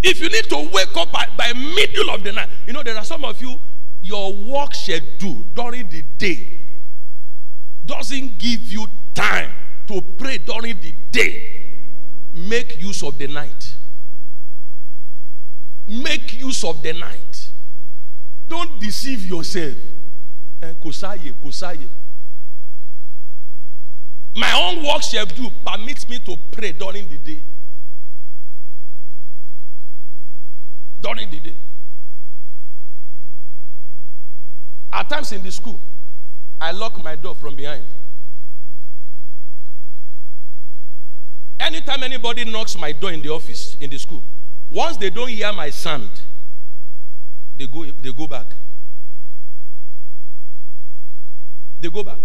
[0.02, 2.96] if you need to wake up by, by middle of the night, you know there
[2.96, 3.58] are some of you
[4.06, 6.58] your work schedule during the day
[7.86, 9.50] doesn't give you time
[9.86, 11.62] to pray during the day,
[12.34, 13.74] make use of the night.
[15.88, 17.50] Make use of the night.
[18.48, 19.74] Don't deceive yourself.
[20.62, 20.72] Eh.
[24.34, 27.40] My own work schedule permits me to pray during the day.
[31.00, 31.54] During the day.
[34.92, 35.80] At times in the school,
[36.60, 37.84] I lock my door from behind.
[41.58, 44.22] Anytime anybody knocks my door in the office, in the school,
[44.70, 46.10] once they don't hear my sound,
[47.58, 48.46] they go, they go back.
[51.80, 52.18] They go back.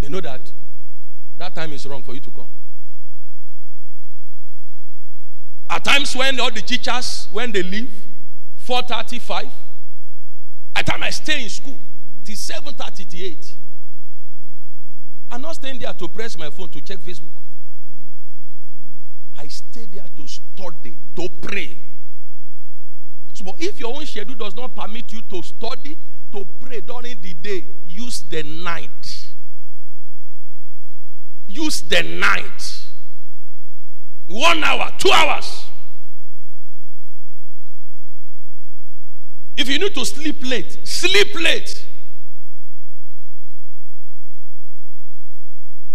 [0.00, 0.52] They know that
[1.38, 2.46] that time is wrong for you to come.
[5.68, 7.92] At times when all the teachers, when they leave,
[8.58, 9.50] 435,
[10.76, 11.78] at time I stay in school
[12.24, 13.56] till 738.
[15.30, 17.30] I'm not staying there to press my phone to check Facebook.
[19.38, 21.76] I stay there to study, to pray.
[23.32, 25.98] So, but if your own schedule does not permit you to study,
[26.32, 29.32] to pray during the day, use the night.
[31.48, 32.86] Use the night.
[34.28, 35.63] One hour, two hours.
[39.56, 41.86] If you need to sleep late, sleep late.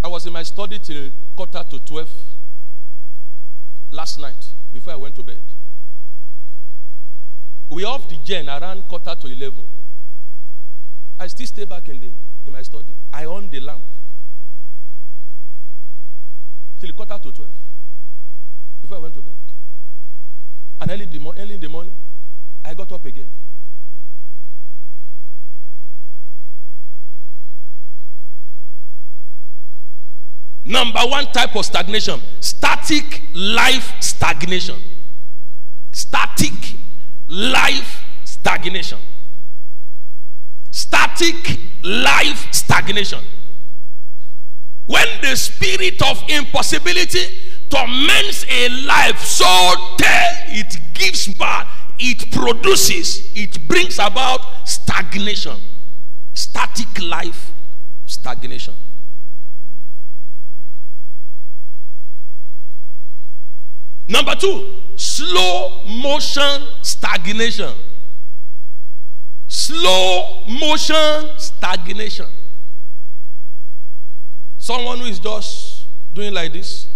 [0.04, 2.10] I was in my study till quarter to 12.
[3.92, 5.42] last night before I went to bed.
[7.70, 9.58] We off the gen around quarter to 11.
[11.20, 12.10] I still stay back in, the,
[12.46, 12.86] in my study.
[13.14, 13.82] I on the lamp
[16.80, 17.52] till quarter to 12
[18.82, 19.34] before I went to bed.
[20.82, 21.94] And early the, early in the morning,
[22.66, 23.28] I got up again.
[30.66, 34.76] Number one type of stagnation static life stagnation.
[35.92, 36.76] Static
[37.28, 39.00] life stagnation.
[40.72, 43.20] Static life stagnation.
[44.86, 47.26] When the spirit of impossibility
[47.70, 49.46] torments a life so
[50.00, 51.68] that it gives birth,
[52.00, 55.58] it produces, it brings about stagnation.
[56.34, 57.52] Static life
[58.06, 58.74] stagnation.
[64.08, 67.74] Number two, slow motion stagnation.
[69.48, 72.26] Slow motion stagnation.
[74.58, 76.88] Someone who is just doing like this,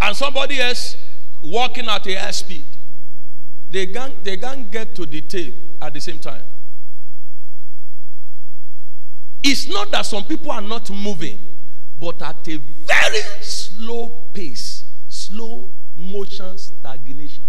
[0.00, 0.96] and somebody else
[1.42, 2.64] walking at a speed.
[3.72, 6.42] They can't, they can't get to the tape at the same time.
[9.42, 11.38] It's not that some people are not moving,
[11.98, 17.44] but at a very slow pace slow motion stagnation.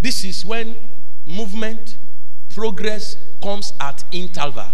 [0.00, 0.76] This is when
[1.26, 1.96] movement,
[2.50, 4.70] progress comes at interval.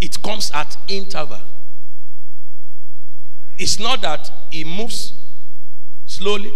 [0.00, 1.40] It comes at interval.
[3.58, 5.12] It's not that it moves
[6.06, 6.52] slowly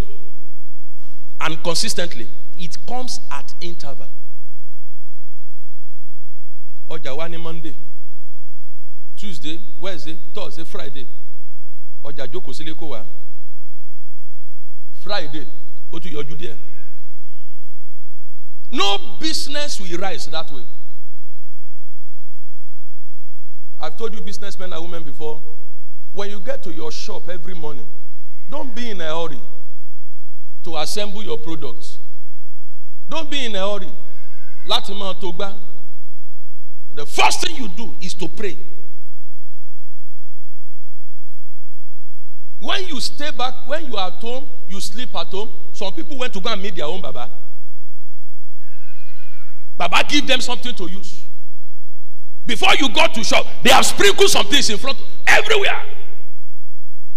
[1.41, 2.29] and consistently.
[2.59, 4.09] It comes at interval.
[6.89, 7.75] Ọjà wa ní Monday.
[9.17, 11.07] tuesday wednesday thursday friday
[12.05, 13.05] ọjà jókòó sílé kó wá
[15.03, 15.47] friday
[15.93, 16.57] ó tún yọjú díẹ̀
[18.71, 20.63] no business will rise that way
[23.81, 25.41] i've told you businessmen and women before
[26.17, 27.87] when you get to your shop every morning
[28.51, 29.41] don't be in a hurry
[30.65, 31.99] to assemble your products
[33.09, 33.93] don't be in a hurry
[34.67, 35.31] láti máa tó
[36.97, 38.57] the first thing you do is to pray.
[42.59, 45.51] When you stay back, when you are at home, you sleep at home.
[45.75, 47.31] Some people went to go and meet their own Baba.
[49.77, 51.27] Baba give them something to use.
[52.47, 55.83] Before you go to shop, they have sprinkled some things in front everywhere.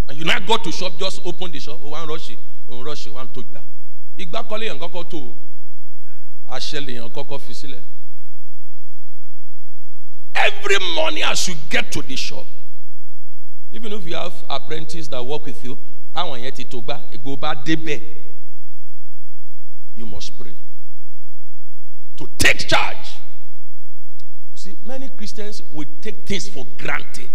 [0.10, 1.80] And you now go to shop, just open the shop.
[1.84, 2.32] Oh, one rush,
[2.68, 3.64] one rush, one to that.
[4.18, 5.36] Igba kọ́lé yẹn kọ́kọ́ tó
[6.50, 7.82] aṣẹ́lẹ̀ yẹn kọ́kọ́ fi sílẹ̀.
[10.36, 12.46] Every morning as you get to the shop,
[13.72, 15.78] even if you have apprentices that work with you
[16.14, 18.02] táwọn yẹn ti tó gbá ègbò bá débẹ̀
[19.98, 20.56] you must pray
[22.18, 23.20] to take charge
[24.56, 27.30] see many christians will take things for granted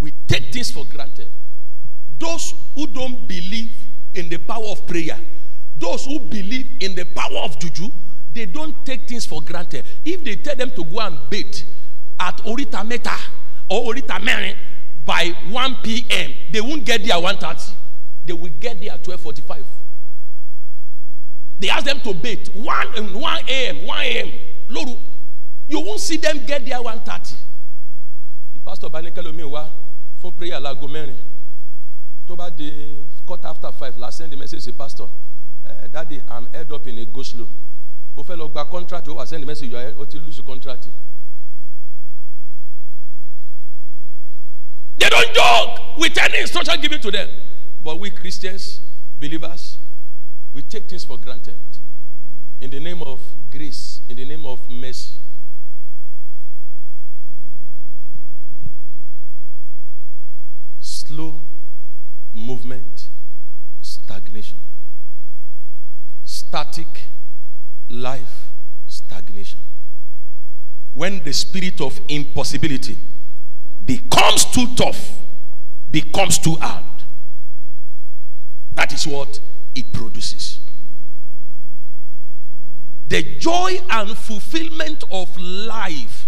[0.00, 1.30] we take things for granted
[2.18, 3.70] those who don't believe
[4.14, 5.18] in the power of prayer
[5.78, 7.90] those who believe in the power of juju
[8.32, 11.56] they don't take things for granted if they tell them to go and bathe
[12.20, 13.16] at orita meta
[13.68, 14.54] or orita mẹ́rin
[15.06, 16.32] by 1 p.m.
[16.50, 17.70] They won't get there 1.30.
[18.26, 19.64] They will get there at 12.45.
[21.60, 24.32] They ask them to bathe 1, 1 a.m., 1 a.m.
[24.68, 24.98] Loru,
[25.68, 27.34] you won't see them get there 1.30.
[28.54, 29.68] The pastor Banikelo wá
[30.26, 31.16] for prayer láago mẹ́rin.
[32.26, 32.50] Tó bá
[33.24, 35.04] quarter after five, last send the message to pastor.
[35.64, 37.48] Uh, Daddy, I'm head up in a go slow.
[38.16, 40.88] Ó fẹ́ lọ contract, wá send the message, ó ti lose contract.
[44.98, 47.28] They don't joke with any instruction given to them.
[47.84, 48.80] But we Christians,
[49.20, 49.78] believers,
[50.52, 51.54] we take things for granted.
[52.60, 53.20] In the name of
[53.52, 55.12] grace, in the name of mercy.
[61.06, 61.40] Slow
[62.34, 63.10] movement,
[63.80, 64.58] stagnation.
[66.24, 67.02] Static
[67.88, 68.48] life,
[68.88, 69.60] stagnation.
[70.94, 72.98] When the spirit of impossibility
[73.84, 75.20] becomes too tough,
[75.92, 76.84] becomes too hard.
[78.74, 79.38] That is what
[79.76, 80.60] it produces.
[83.08, 86.26] The joy and fulfillment of life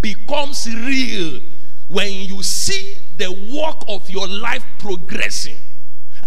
[0.00, 1.40] becomes real
[1.88, 5.56] when you see the work of your life progressing,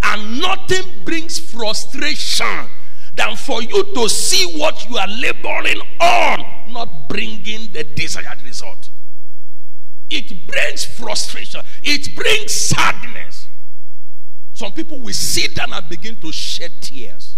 [0.01, 2.67] and nothing brings frustration
[3.15, 8.89] than for you to see what you are laboring on not bringing the desired result.
[10.09, 13.47] It brings frustration, it brings sadness.
[14.53, 17.35] Some people will sit down and begin to shed tears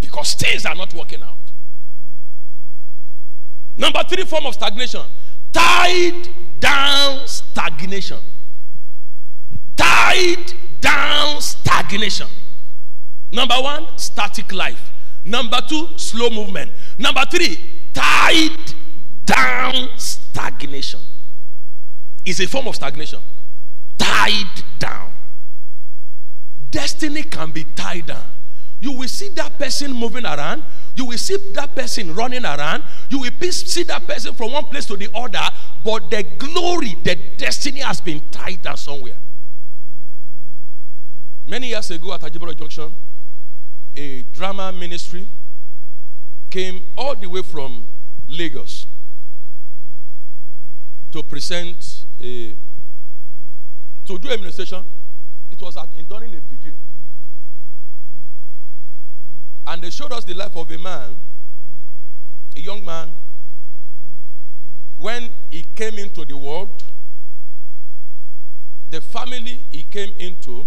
[0.00, 1.34] because things are not working out.
[3.76, 5.02] Number three form of stagnation
[5.56, 6.28] tied
[6.60, 8.18] down stagnation.
[9.74, 12.28] Tied down stagnation.
[13.32, 14.92] Number one, static life.
[15.24, 16.70] Number two, slow movement.
[16.98, 17.58] Number three,
[17.94, 18.74] tied
[19.24, 21.00] down stagnation.
[22.24, 23.20] Is a form of stagnation.
[23.96, 25.12] Tied down.
[26.70, 28.24] Destiny can be tied down.
[28.80, 30.64] You will see that person moving around.
[30.96, 32.82] You will see that person running around.
[33.10, 35.54] You will see that person from one place to the other.
[35.84, 39.18] But the glory, the destiny has been tied down somewhere.
[41.46, 42.92] Many years ago at Ajibolo Junction,
[43.94, 45.28] a drama ministry
[46.50, 47.86] came all the way from
[48.28, 48.86] Lagos
[51.12, 52.54] to present a
[54.06, 54.84] to do administration.
[55.50, 56.75] It was at in during a vigil.
[59.66, 61.16] And they showed us the life of a man,
[62.56, 63.10] a young man,
[64.98, 66.84] when he came into the world,
[68.90, 70.66] the family he came into,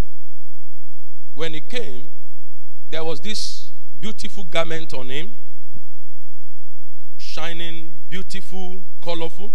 [1.33, 2.03] when he came,
[2.91, 3.71] there was this
[4.01, 5.33] beautiful garment on him,
[7.17, 9.51] shining, beautiful, colorful.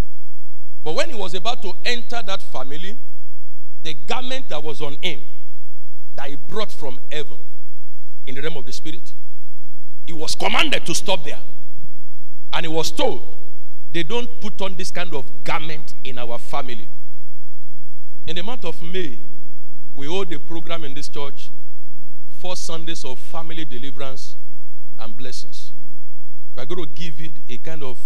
[0.83, 2.97] But when he was about to enter that family,
[3.83, 5.21] the garment that was on him,
[6.17, 7.39] that he brought from heaven
[8.27, 9.13] in the realm of the spirit,
[10.07, 11.41] he was commanded to stop there.
[12.53, 13.23] And he was told,
[13.93, 16.89] they don't put on this kind of garment in our family.
[18.27, 19.19] In the month of May,
[19.95, 21.51] we hold a program in this church,
[22.39, 24.35] four Sundays of family deliverance
[24.99, 25.73] and blessings.
[26.57, 27.99] We are going to give it a kind of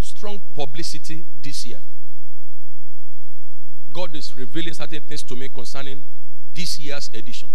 [0.00, 1.80] strong publicity this year.
[3.92, 6.02] God is revealing certain things to me concerning
[6.54, 7.48] this year's edition.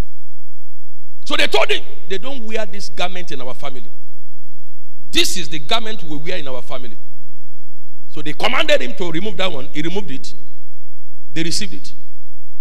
[1.26, 3.90] So they told him, they don't wear this garment in our family.
[5.12, 6.98] This is the garment we wear in our family.
[8.10, 9.68] So they commanded him to remove that one.
[9.74, 10.34] He removed it.
[11.34, 11.94] They received it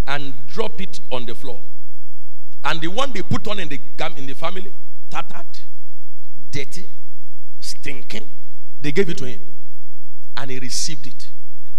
[0.07, 1.61] and drop it on the floor.
[2.65, 3.81] And the one they put on in the
[4.17, 4.73] in the family,
[5.11, 5.47] tattered,
[6.51, 6.87] dirty,
[7.59, 8.29] stinking,
[8.83, 9.41] they gave it to him.
[10.37, 11.29] And he received it.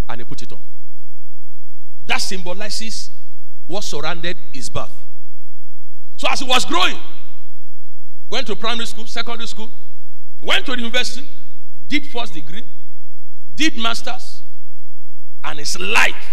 [0.09, 0.59] And he put it on.
[2.07, 3.11] That symbolizes
[3.67, 4.91] what surrounded his birth.
[6.21, 6.97] So as he was growing,
[8.29, 9.71] went to primary school, secondary school,
[10.43, 11.27] went to the university,
[11.87, 12.61] did first degree,
[13.55, 14.43] did masters,
[15.43, 16.23] and his life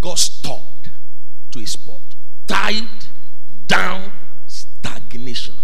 [0.00, 0.90] got stopped
[1.50, 1.98] to a spot.
[2.46, 2.86] Tied
[3.66, 4.12] down
[4.46, 5.54] stagnation.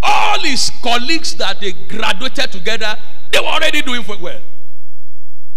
[0.00, 2.96] All his colleagues that they graduated together,
[3.32, 4.42] they were already doing well.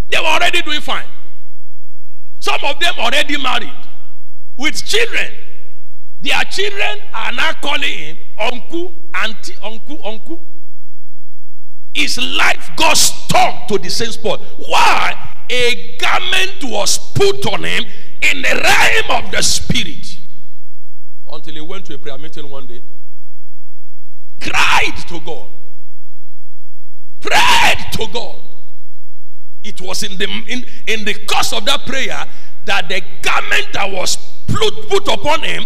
[0.10, 1.06] They were already doing fine.
[2.40, 3.70] Some of them already married
[4.58, 5.32] with children.
[6.22, 10.42] Their children are now calling him uncle, auntie, uncle, uncle.
[11.94, 14.42] His life got stuck to the same spot.
[14.58, 15.16] Why?
[15.50, 17.86] A garment was put on him
[18.22, 20.18] in the realm of the spirit.
[21.32, 22.82] Until he went to a prayer meeting one day,
[24.42, 25.48] cried to God,
[27.20, 28.36] prayed to God.
[29.64, 32.26] It was in the in, in the course of that prayer
[32.66, 34.16] that the garment that was
[34.48, 35.66] put, put upon him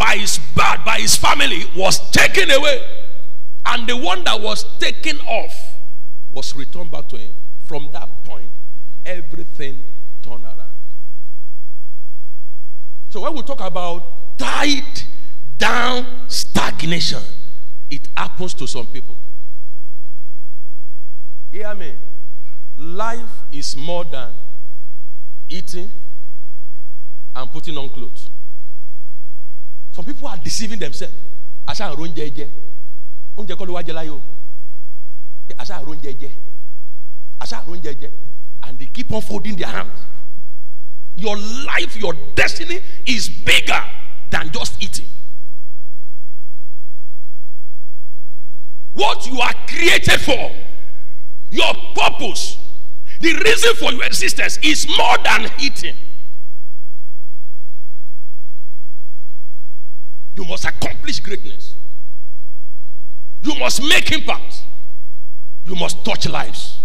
[0.00, 2.82] by his birth, by his family, was taken away.
[3.66, 5.74] And the one that was taken off
[6.32, 7.30] was returned back to him.
[7.64, 8.48] From that point,
[9.04, 9.78] everything
[10.22, 10.56] turned around.
[13.10, 15.02] So when we talk about tied
[15.58, 17.22] down stagnation,
[17.90, 19.16] it happens to some people.
[21.52, 21.92] Hear me.
[22.78, 24.32] Life is more than
[25.50, 25.90] eating
[27.36, 28.29] and putting on clothes.
[30.00, 31.12] Some people are deceiving themselves.
[31.68, 32.46] Àṣà àrùn oúnjẹ jẹ.
[33.36, 34.20] Oúnjẹ kọ́ ló wá jẹ láyé o.
[35.58, 36.30] Àṣà àrùn oúnjẹ jẹ.
[37.38, 38.08] Àṣà àrùn oúnjẹ jẹ.
[38.62, 39.92] And they keep on folding their hands.
[41.16, 43.82] Your life, your destiny is bigger
[44.30, 45.04] than just eating.
[48.94, 50.50] What you are created for,
[51.50, 52.56] your purpose,
[53.20, 55.94] the reason for your existence is more than eating.
[60.36, 61.74] You must accomplish greatness.
[63.42, 64.62] You must make impact.
[65.66, 66.78] You must touch lives.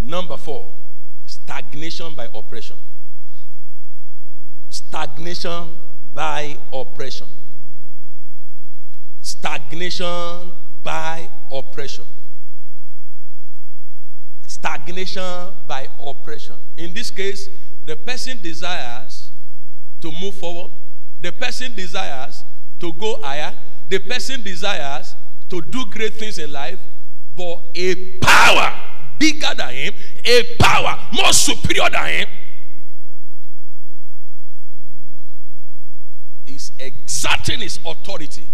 [0.00, 0.66] Number four,
[1.26, 2.76] stagnation by oppression.
[4.70, 5.76] Stagnation
[6.14, 7.26] by oppression.
[9.20, 12.04] Stagnation by oppression.
[14.46, 16.56] Stagnation by oppression.
[16.76, 17.48] In this case,
[17.86, 19.30] the person desires
[20.00, 20.70] to move forward,
[21.20, 22.44] the person desires
[22.80, 23.54] to go higher,
[23.88, 25.14] the person desires
[25.48, 26.78] to do great things in life,
[27.36, 28.74] but a power
[29.18, 32.28] bigger than him, a power more superior than him,
[36.46, 38.46] is exerting his authority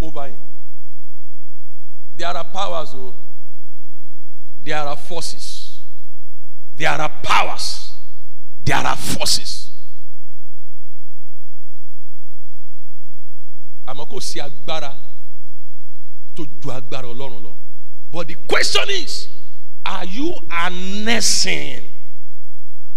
[0.00, 0.36] over him.
[2.16, 3.14] There are powers, oh,
[4.64, 5.80] there are forces,
[6.76, 7.90] there are powers,
[8.64, 9.62] there are forces.
[13.86, 14.90] àmọ́ kò sí agbára
[16.34, 17.52] tó ju agbára ọlọ́run lọ.
[18.10, 19.28] But the question is,
[19.84, 21.82] are you harnessing?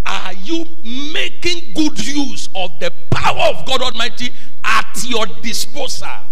[0.05, 4.31] Are you making good use of the power of God Almighty
[4.63, 6.25] at your disposal?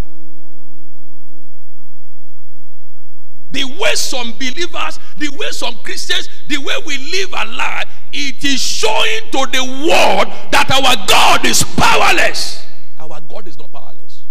[3.51, 8.43] The way some believers, the way some Christians, the way we live our life, it
[8.43, 12.65] is showing to the world that our God is powerless.
[12.99, 14.23] Our God is not powerless.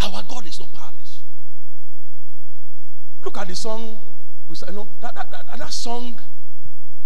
[0.00, 1.22] Our God is not powerless.
[3.24, 3.98] Look at the song.
[4.48, 6.20] We you know, that, that, that, that song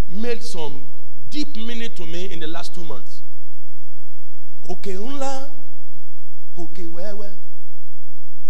[0.09, 0.83] made some
[1.31, 3.23] deep meaning to me in the last two months.
[4.69, 5.49] Òkè ńlá,
[6.59, 7.31] òkè wẹ́wẹ́,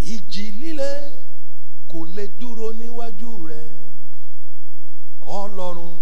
[0.03, 0.91] ìjì líle
[1.89, 3.69] kò lè dúró níwájú rẹ̀.
[5.27, 5.93] Ọlọ́run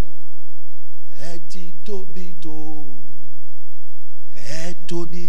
[1.20, 2.84] ẹ ti tóbi tó,
[4.36, 5.28] ẹ tóbi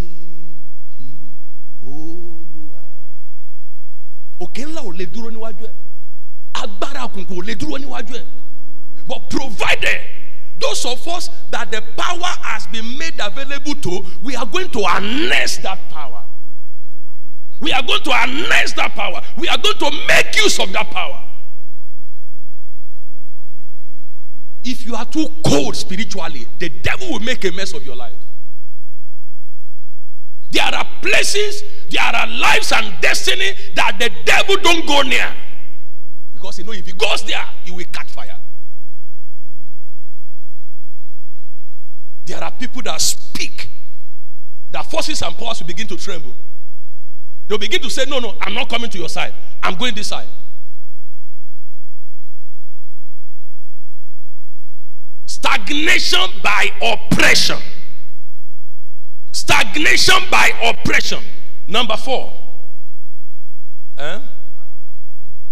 [1.86, 2.80] Olúwa.
[4.40, 5.74] Òkè ńlá ò lè dúró níwájú ẹ̀.
[6.62, 8.24] Agbára òkùnkùn ò lè dúró níwájú ẹ̀.
[9.06, 10.00] But provided
[10.58, 14.82] those of us that the power has been made available to, we are going to
[14.82, 16.22] harness that power.
[17.60, 19.20] We are going to harness that power.
[19.38, 21.22] We are going to make use of that power.
[24.62, 28.12] If you are too cold spiritually, the devil will make a mess of your life.
[30.50, 35.32] There are places, there are lives and destiny that the devil don't go near.
[36.34, 38.36] Because you know if he goes there, he will catch fire.
[42.26, 43.68] There are people that speak,
[44.72, 46.34] that forces and powers will begin to tremble.
[47.48, 49.32] They'll begin to say, No, no, I'm not coming to your side.
[49.62, 50.26] I'm going this side.
[55.26, 57.58] Stagnation by oppression.
[59.32, 61.22] Stagnation by oppression.
[61.68, 62.32] Number four.
[63.98, 64.20] Eh?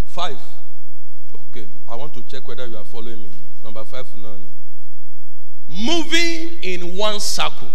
[0.06, 0.40] Five.
[1.50, 1.66] Okay.
[1.88, 3.28] I want to check whether you are following me.
[3.62, 4.36] Number five, no.
[5.68, 7.70] Moving in one circle.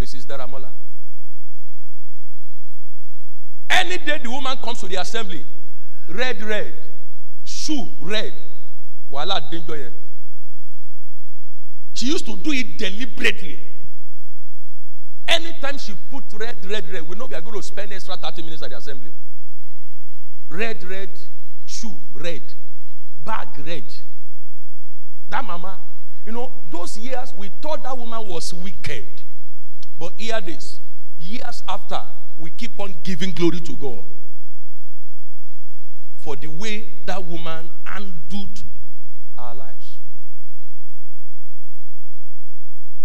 [0.00, 0.26] Mrs.
[0.26, 0.68] Daramola.
[3.70, 5.44] Any day the woman comes to the assembly,
[6.08, 6.74] red, red,
[7.44, 8.34] shoe, red,
[9.08, 9.76] voila, danger.
[9.76, 9.92] here.
[11.94, 13.60] She used to do it deliberately.
[15.28, 18.42] Anytime she put red, red, red, we know we are going to spend extra 30
[18.42, 19.12] minutes at the assembly.
[20.48, 21.10] Red, red,
[21.66, 22.42] shoe, red,
[23.24, 23.84] bag, red.
[25.28, 25.78] That mama,
[26.26, 29.06] you know, those years we thought that woman was wicked.
[29.98, 30.80] But hear this
[31.18, 32.02] years after,
[32.38, 34.04] we keep on giving glory to God
[36.18, 38.64] for the way that woman handled
[39.38, 39.98] our lives.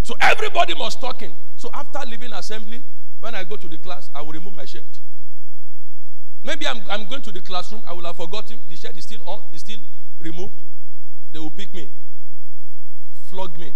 [0.04, 1.34] So everybody was talking.
[1.58, 2.82] So after leaving assembly,
[3.20, 5.00] when I go to the class, I will remove my shirt.
[6.44, 8.60] Maybe I'm, I'm going to the classroom, I will have forgotten.
[8.70, 9.80] The shirt is still on, is still
[10.22, 10.54] removed.
[11.32, 11.90] They will pick me,
[13.36, 13.74] flog me.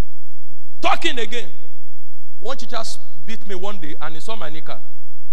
[0.82, 1.50] Talking again.
[2.40, 2.82] One teacher
[3.26, 4.80] beat me one day and he saw my knicker.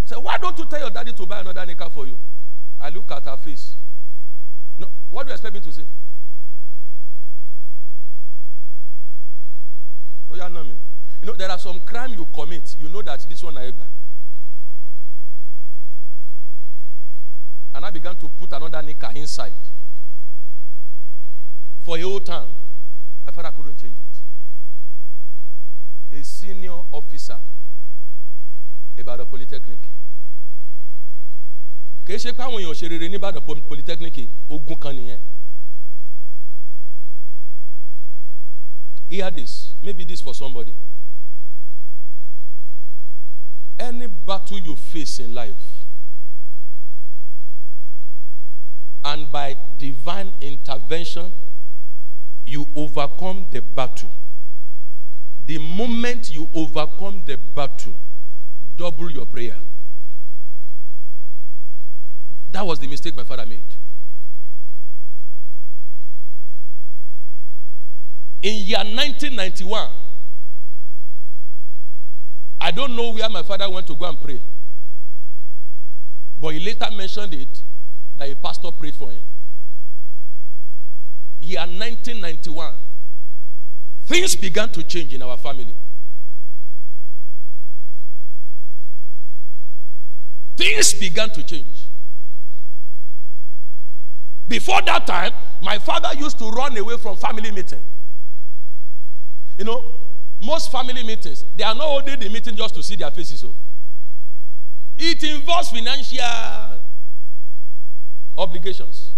[0.05, 2.19] Said, Why don't you tell your daddy to buy another knicker for you?
[2.81, 3.75] I look at her face.
[4.79, 5.83] No, what do you expect me to say?
[10.33, 10.73] Oh, yeah, know me.
[11.23, 12.77] You know, there are some crime you commit.
[12.81, 13.71] You know that this one I.
[17.77, 19.53] And I began to put another knicker inside.
[21.85, 22.49] For a whole time.
[23.27, 24.16] I felt I couldn't change it.
[26.13, 27.39] A senior officer
[28.99, 29.79] about the polytechnic.
[32.07, 35.21] kìí ṣe pé àwọn èèyàn ṣe rere nìbàdàn polytechnic ogun kan nìyẹn.
[39.11, 39.73] Hear this.
[39.83, 40.73] Maybe this for somebody.
[43.79, 45.85] Any battle you face in life,
[49.05, 51.31] and by divine intervention,
[52.47, 54.11] you overcome the battle.
[55.47, 57.95] The moment you overcome the battle,
[58.77, 59.57] double your prayer.
[62.51, 63.63] That was the mistake my father made.
[68.43, 69.89] In year 1991,
[72.61, 74.41] I don't know where my father went to go and pray.
[76.41, 77.63] But he later mentioned it
[78.19, 79.23] that a pastor prayed for him.
[81.41, 82.73] Year 1991,
[84.07, 85.75] things began to change in our family.
[90.57, 91.87] Things began to change.
[94.49, 97.81] Before that time, my father used to run away from family meeting.
[99.59, 99.85] You know,
[100.41, 103.41] most family meetings, they are not holding the meeting just to see their faces.
[103.41, 103.55] So.
[104.97, 106.81] It involves financial
[108.39, 109.11] obligations.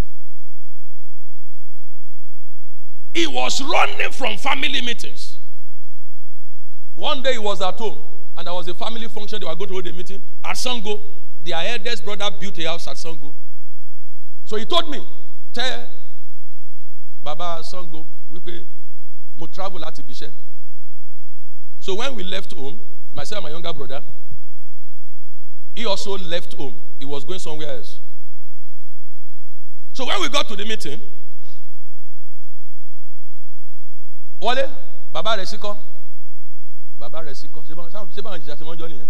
[3.13, 5.37] He was running from family meetings.
[6.95, 7.97] One day he was at home,
[8.37, 9.39] and there was a family function.
[9.39, 11.01] They were going to hold a meeting at Sango.
[11.43, 13.33] Their eldest brother built a house at Sango.
[14.45, 15.05] So he told me,
[15.53, 15.87] tell
[17.23, 18.65] Baba Sango, we pay,
[19.37, 20.31] mo travel láti ibi
[21.79, 22.79] So when we left home,
[23.15, 24.01] myself and my younger brother,
[25.75, 26.75] he also left home.
[26.99, 27.99] He was going somewhere else.
[29.93, 30.99] So when we got to the meeting,
[34.41, 34.63] wọlé
[35.13, 35.75] bàbá rẹ̀ síkọ́.
[36.99, 37.61] Bàbá rẹ̀ síkọ́.
[37.67, 39.09] Ṣé báwọn jìṣà ṣe mọ́ jọ nìyẹn?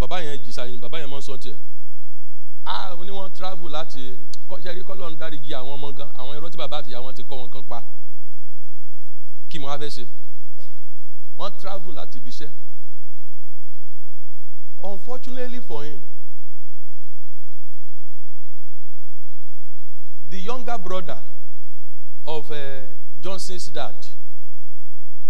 [0.00, 1.56] Bàbá yẹn jìṣà yìí bàbá yẹn mọ́ sọ tiẹ̀.
[2.66, 4.02] Ah ní wọ́n travel láti
[4.62, 7.36] ṣẹ́rí kọ́lọ́ ń dáríji àwọn ọmọ gan àwọn irọ́ tí bàbá àtìyá wọn ti kọ́
[7.40, 7.78] wọn kan pa.
[9.48, 10.04] Kí mo wá fẹ́ ṣe?
[11.38, 12.50] Wọ́n travel láti ibi iṣẹ́.
[14.82, 16.00] Unfortunately for him
[20.30, 21.18] the younger brother
[22.28, 22.56] of uh,
[23.22, 23.94] Johnson's dad.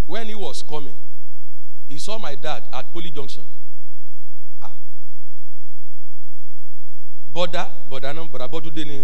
[0.07, 0.95] When he was coming
[1.89, 3.45] he saw my dad at Poly Junction.
[4.63, 4.73] Ah.
[7.35, 8.99] Bọ́dà bọ́dà náà bọ́dà bọ́dúndé ni.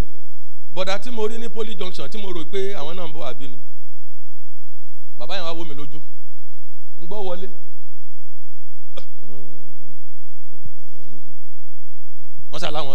[0.74, 1.22] Bọ́dà tí mo
[1.54, 3.58] Poly Junction tí mo rò pé àwọn náà ń bọ̀ àbí ni.
[5.18, 6.00] Bàbá yẹn wá wó mi lójú.
[7.00, 7.20] Ń gbọ́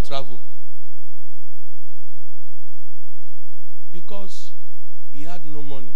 [0.03, 0.39] travel.
[3.91, 4.48] Because
[5.19, 5.91] he had no money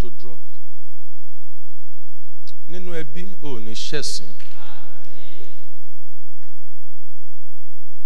[0.00, 0.38] to drop.
[2.70, 4.28] Nínú ẹbí ò ní ṣẹ̀sìn.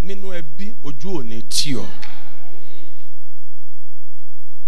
[0.03, 1.75] Nínú ẹbí ojú ò ní tì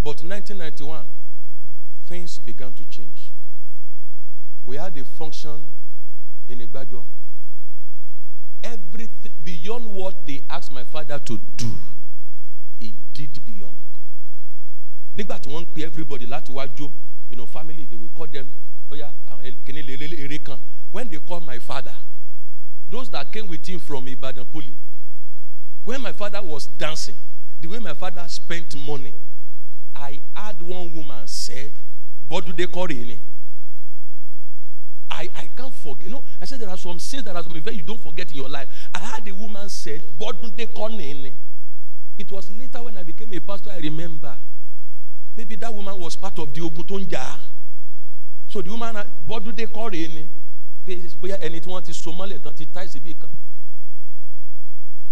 [0.04, 1.04] but 1991
[2.08, 3.32] things began to change.
[4.64, 5.66] We had a function
[6.48, 7.04] in Igbajo.
[8.62, 11.72] Everything beyond what they asked my father to do
[12.78, 13.74] he did beyond.
[15.16, 16.90] Nígbà tí wọ́n ń pe everybody láti wá jó
[17.30, 18.46] you know family they will call them
[18.90, 19.10] oya
[19.66, 20.58] kìnìún lè lè eré kan.
[20.92, 21.94] When they call my father
[22.90, 24.74] those that came with him from Ibadan Poli
[25.84, 27.16] when my father was dancing
[27.60, 29.12] the way my father spent money
[29.94, 31.70] I had one woman say
[32.30, 33.18] bọ́dúndé kọ́rì ni.
[35.10, 37.56] I I can't forget you know I said there are some sins that are some
[37.56, 38.68] events you don't forget in your life.
[38.94, 41.32] I had a woman say bọ́dúndé kọ́rì ni.
[42.18, 44.36] It was later when I became a pastor I remember
[45.36, 47.06] maybe that woman was part of the ogun
[48.48, 48.94] so the woman
[49.28, 50.26] bọ́dúndé kọ́rì ni
[51.20, 53.30] bóyá ẹni tí wọ́n ti so mọ́lẹ̀ tán ti táìsì bí kan.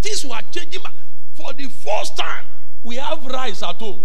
[0.01, 0.83] Things were changing
[1.35, 2.45] for the first time
[2.83, 4.01] we have rice at home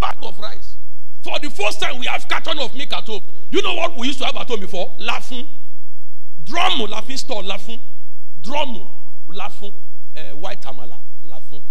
[0.00, 0.74] bag of rice.
[1.22, 3.22] For the first time we have carton of milk at home.
[3.50, 4.92] You know what we used to have at home before?
[5.00, 5.46] Láfún
[6.44, 7.78] drum láfún store láfún
[8.42, 8.86] drum
[9.28, 9.72] láfún
[10.16, 10.96] uh, white amala
[11.28, 11.62] láfún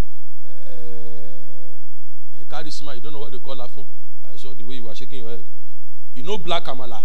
[2.65, 3.85] you don't know what they call láfún
[4.31, 5.43] I saw the way you were shaking your head
[6.13, 7.03] you know black amala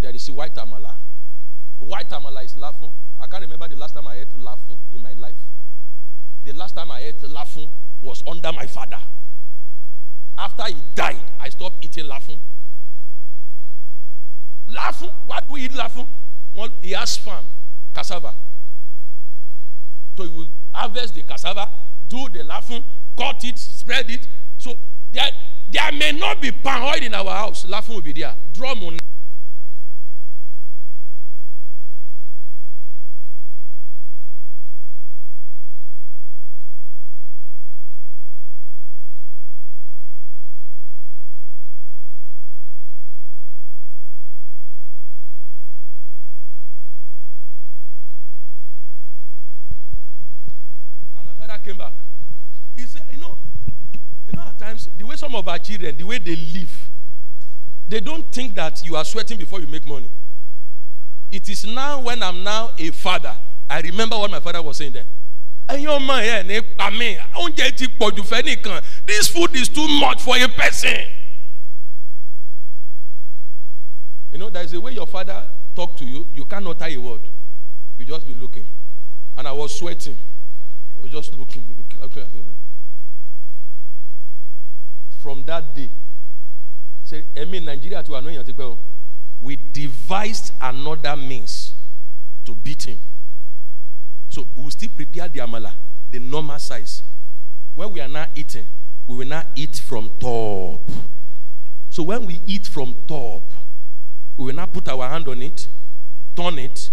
[0.00, 0.94] there is white amala
[1.78, 5.12] white amala is láfún I can't remember the last time I ate láfún in my
[5.14, 5.38] life
[6.44, 7.68] the last time I ate láfún
[8.02, 9.00] was under my father
[10.38, 12.38] after he died, I stopped eating lafun.
[14.70, 15.10] Lafun?
[15.26, 16.06] Why do we eat lafun?
[16.54, 17.44] Well, he has farm,
[17.92, 18.32] cassava.
[20.16, 21.68] So he will harvest the cassava,
[22.08, 22.84] do the lafun,
[23.16, 24.28] cut it, spread it.
[24.58, 24.74] So
[25.12, 25.30] there,
[25.70, 27.64] there may not be palm oil in our house.
[27.66, 28.34] Lafun will be there.
[28.52, 28.98] Drum will
[51.68, 51.92] came back.
[52.76, 53.36] He said, you know,
[54.68, 56.88] you know, at times the way some of our children, the way they live,
[57.88, 60.08] they don't think that you are sweating before you make money.
[61.30, 63.34] It is now when I'm now a father,
[63.68, 65.06] I remember what my father was saying there.
[65.68, 67.86] ẹyin ọmọ yẹn ní pa mí oúnjẹ ti
[68.24, 71.06] fẹ́ nìkan this food is too much for a person.
[74.32, 75.44] You know there is a way your father
[75.76, 77.20] talk to you you can't utter a word
[77.98, 78.64] you just be looking
[79.36, 80.16] and I was sweating.
[80.98, 82.28] I was just looking, looking, looking at.
[85.22, 85.88] From that day,
[87.04, 88.78] say, I mean, Nigeria to annoy you.
[89.40, 91.74] We devised another means
[92.44, 92.98] to beat him.
[94.28, 95.72] So we will still prepare the amala,
[96.10, 97.02] the normal size.
[97.74, 98.66] When we are not eating,
[99.06, 100.80] we will not eat from top.
[101.90, 103.42] So when we eat from top,
[104.36, 105.66] we will not put our hand on it,
[106.36, 106.90] turn it,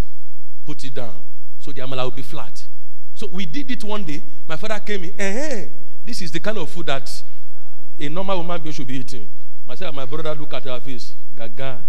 [0.66, 1.14] put it down.
[1.60, 2.66] So the amala will be flat.
[3.14, 4.22] So we did it one day.
[4.48, 5.14] My father came in.
[5.20, 5.68] Eh,
[6.06, 7.24] this is the kind of food that
[8.00, 9.30] a normal woman being should be eating.
[9.68, 11.16] Myself and my brother look at her face.
[11.36, 11.82] Gaga,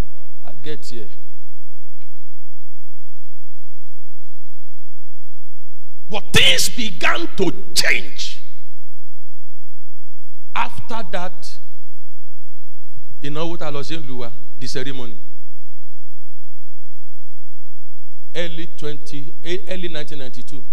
[0.45, 1.09] I get here.
[6.09, 8.41] But things began to change.
[10.55, 11.59] After that,
[13.21, 15.17] you know what I was saying, Lua, the ceremony.
[18.35, 20.65] Early 20, early 1992.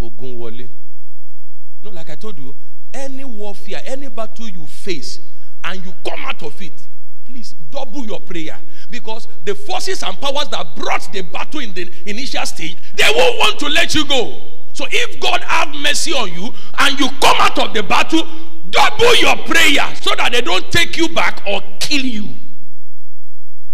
[0.00, 0.68] Ogun Wole.
[1.82, 2.54] No, like I told you,
[2.92, 5.20] any warfare, any battle you face,
[5.64, 6.86] and you come out of it,
[7.26, 8.58] please double your prayer.
[8.90, 13.38] Because the forces and powers that brought the battle in the initial stage, they won't
[13.38, 14.40] want to let you go.
[14.72, 18.26] So if God have mercy on you and you come out of the battle,
[18.70, 22.28] double your prayer so that they don't take you back or kill you.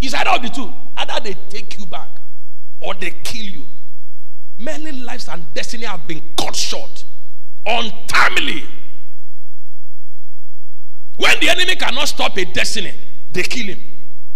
[0.01, 0.73] It's either of the two.
[0.97, 2.09] Either they take you back
[2.81, 3.65] or they kill you.
[4.59, 7.05] Many lives and destiny have been cut short
[7.67, 8.65] untimely.
[11.17, 12.93] When the enemy cannot stop a destiny,
[13.33, 13.81] they kill him.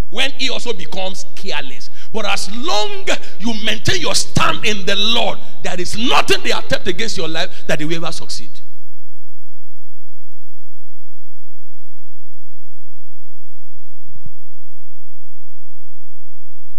[0.09, 1.89] When he also becomes careless.
[2.11, 3.07] But as long
[3.39, 7.65] you maintain your stand in the Lord, there is nothing they attempt against your life
[7.67, 8.49] that they will ever succeed.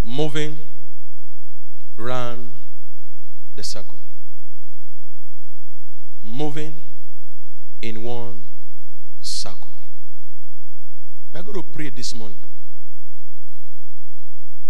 [0.03, 0.59] Moving
[1.97, 2.51] round
[3.55, 3.99] the circle.
[6.23, 6.75] Moving
[7.81, 8.41] in one.
[11.33, 12.37] We're going to pray this morning.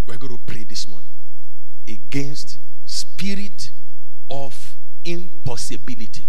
[0.08, 1.10] We're going to pray this morning
[1.88, 3.72] against spirit
[4.32, 6.26] of impossibility.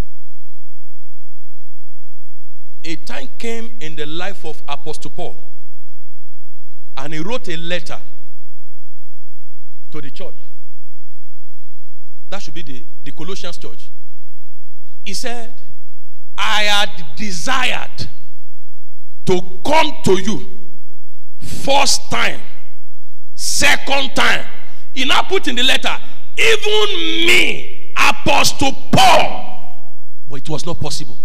[2.85, 5.37] A time came in the life of Apostle Paul,
[6.97, 8.01] and he wrote a letter
[9.93, 10.35] to the church.
[12.29, 13.89] That should be the, the Colossians church.
[15.05, 15.55] He said,
[16.37, 18.09] I had desired
[19.27, 20.59] to come to you
[21.39, 22.41] first time,
[23.35, 24.45] second time.
[24.93, 25.97] He now put in the letter,
[26.37, 29.51] even me, Apostle Paul.
[30.29, 31.19] But it was not possible.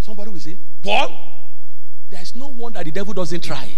[0.00, 1.10] Somebody will say, Paul,
[2.10, 3.68] there's no one that the devil doesn't try.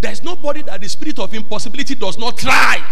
[0.00, 2.82] There's nobody that the spirit of impossibility does not try.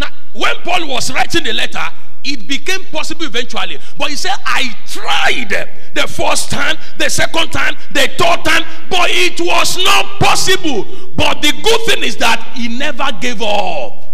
[0.00, 1.84] Now, when Paul was writing the letter,
[2.24, 3.78] it became possible eventually.
[3.98, 9.10] But he said, I tried the first time, the second time, the third time, but
[9.10, 10.84] it was not possible.
[11.14, 14.06] But the good thing is that he never gave up.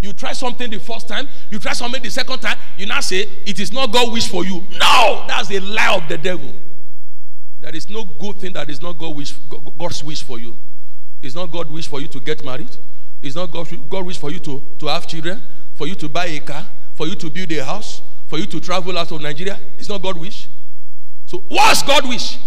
[0.00, 3.28] You try something the first time, you try something the second time, you now say,
[3.44, 4.66] It is not God wish for you.
[4.78, 6.54] No, that's a lie of the devil.
[7.60, 9.32] There is no good thing that is not God wish,
[9.78, 10.56] God's wish for you.
[11.22, 12.76] It's not God wish for you to get married.
[13.26, 15.42] It's not God, God wish for you to, to have children,
[15.74, 18.60] for you to buy a car, for you to build a house, for you to
[18.60, 19.58] travel out of Nigeria.
[19.78, 20.48] It's not God wish.
[21.26, 22.38] So what's God wish?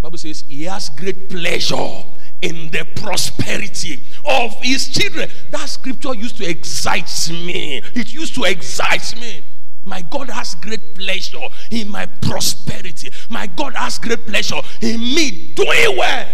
[0.00, 2.04] Bible says he has great pleasure
[2.40, 5.28] in the prosperity of his children.
[5.50, 7.82] That scripture used to excite me.
[7.94, 9.42] It used to excite me.
[9.84, 13.10] My God has great pleasure in my prosperity.
[13.30, 16.28] My God has great pleasure in me doing well.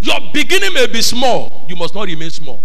[0.00, 2.62] Your beginning may be small, you must not remain small.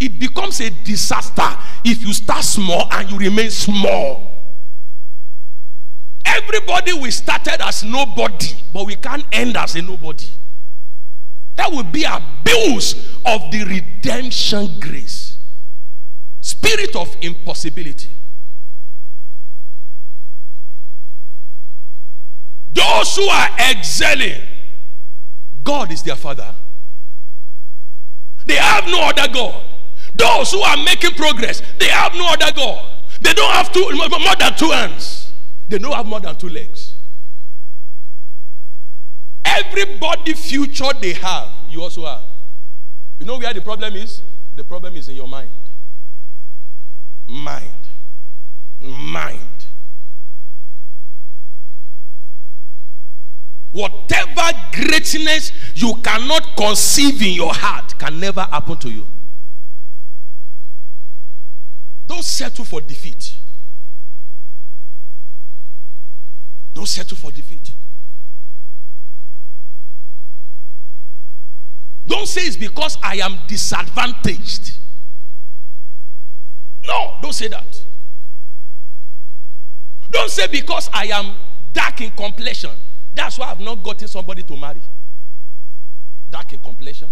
[0.00, 4.32] It becomes a disaster if you start small and you remain small.
[6.24, 10.26] Everybody we started as nobody, but we can't end as a nobody.
[11.56, 15.38] That will be abuse of the redemption grace.
[16.40, 18.10] Spirit of impossibility.
[22.72, 24.40] Those who are excelling,
[25.64, 26.54] God is their father.
[28.46, 29.64] They have no other God.
[30.14, 32.90] Those who are making progress, they have no other God.
[33.20, 35.32] They don't have two, more than two hands.
[35.68, 36.94] They don't have more than two legs.
[39.44, 42.22] Everybody future they have, you also have.
[43.18, 44.22] You know where the problem is?
[44.56, 45.50] The problem is in your mind.
[47.26, 47.70] Mind.
[48.80, 49.40] Mind.
[53.74, 59.04] Whatever greatness you cannot conceive in your heart can never happen to you.
[62.06, 63.32] Don't settle for defeat.
[66.72, 67.72] Don't settle for defeat.
[72.06, 74.76] Don't say it's because I am disadvantaged.
[76.86, 77.82] No, don't say that.
[80.12, 81.34] Don't say because I am
[81.72, 82.70] dark in complexion.
[83.14, 84.82] That's why I've not gotten somebody to marry.
[86.30, 87.08] Dark in complexion.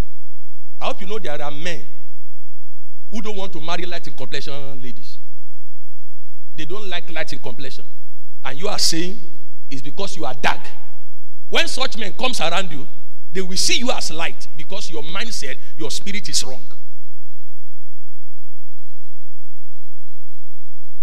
[0.81, 1.83] I hope you know there are men
[3.11, 5.19] who don't want to marry light in complexion ladies.
[6.57, 7.85] They don't like light in complexion.
[8.45, 9.19] And you are saying
[9.71, 10.61] it's because you are dark.
[11.49, 12.87] When such men comes around you,
[13.33, 16.63] they will see you as light because your mindset, your spirit is wrong.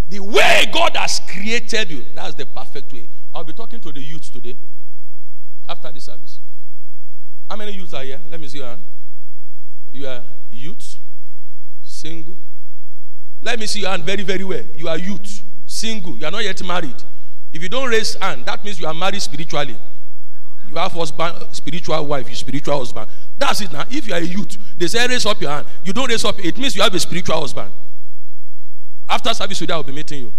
[0.09, 3.07] The way God has created you, that's the perfect way.
[3.33, 4.55] I'll be talking to the youth today
[5.67, 6.39] after the service.
[7.49, 8.19] How many youths are here?
[8.29, 8.81] Let me see your hand.
[9.91, 10.97] You are youth,
[11.83, 12.33] single.
[13.41, 14.63] Let me see your hand very, very well.
[14.75, 16.17] You are youth, single.
[16.17, 17.03] You are not yet married.
[17.53, 19.77] If you don't raise hand, that means you are married spiritually.
[20.67, 23.09] You have husband, spiritual wife, you spiritual husband.
[23.37, 23.85] That's it now.
[23.89, 25.67] If you are a youth, they say raise up your hand.
[25.83, 27.71] You don't raise up, it means you have a spiritual husband.
[29.09, 30.33] After service today, I'll be meeting you.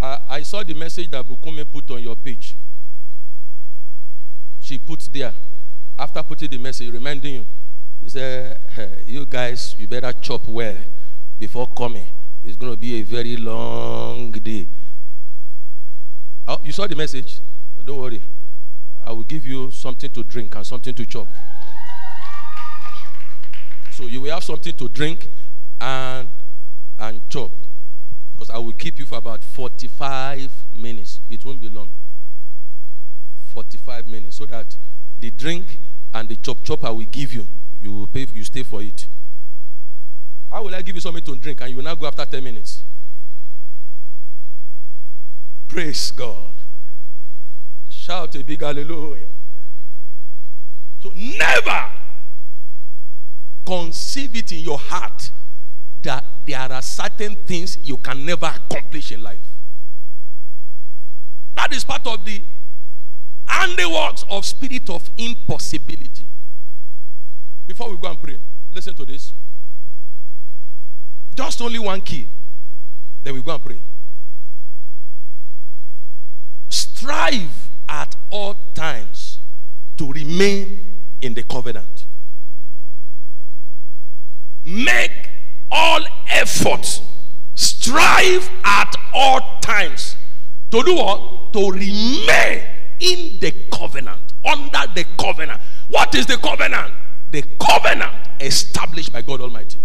[0.00, 2.54] I, I saw the message that Bukume put on your page
[4.64, 5.34] she put there
[5.98, 7.44] after putting the message, reminding you,
[8.00, 8.58] he said,
[9.06, 10.76] You guys, you better chop well
[11.38, 12.06] before coming.
[12.42, 14.66] It's going to be a very long day.
[16.48, 17.40] Oh, you saw the message?
[17.84, 18.22] Don't worry.
[19.04, 21.28] I will give you something to drink and something to chop.
[23.92, 25.28] So you will have something to drink
[25.78, 26.26] and
[26.98, 27.50] and chop.
[28.32, 31.20] Because I will keep you for about 45 minutes.
[31.30, 31.90] It won't be long.
[33.48, 34.76] 45 minutes so that
[35.20, 35.78] the drink
[36.12, 37.46] and the chop chop I will give you,
[37.80, 39.06] you will pay, you stay for it.
[40.50, 42.42] How will I give you something to drink and you will not go after 10
[42.42, 42.82] minutes?
[45.68, 46.52] Praise God.
[47.88, 49.26] Shout a big hallelujah.
[51.00, 51.90] So never
[53.66, 55.30] conceive it in your heart
[56.04, 59.40] that there are certain things you can never accomplish in life.
[61.56, 62.42] That is part of the
[63.48, 66.26] handiworks of spirit of impossibility.
[67.66, 68.38] Before we go and pray,
[68.74, 69.32] listen to this.
[71.34, 72.28] Just only one key.
[73.22, 73.80] Then we go and pray.
[76.68, 79.38] Strive at all times
[79.96, 80.84] to remain
[81.22, 82.04] in the covenant.
[84.64, 85.30] Make
[85.74, 86.00] all
[86.30, 87.02] efforts.
[87.54, 90.16] Strive at all times.
[90.70, 91.52] To do what?
[91.52, 92.62] To remain
[93.00, 94.20] in the covenant.
[94.44, 95.60] Under the covenant.
[95.88, 96.92] What is the covenant?
[97.30, 99.78] The covenant established by God Almighty.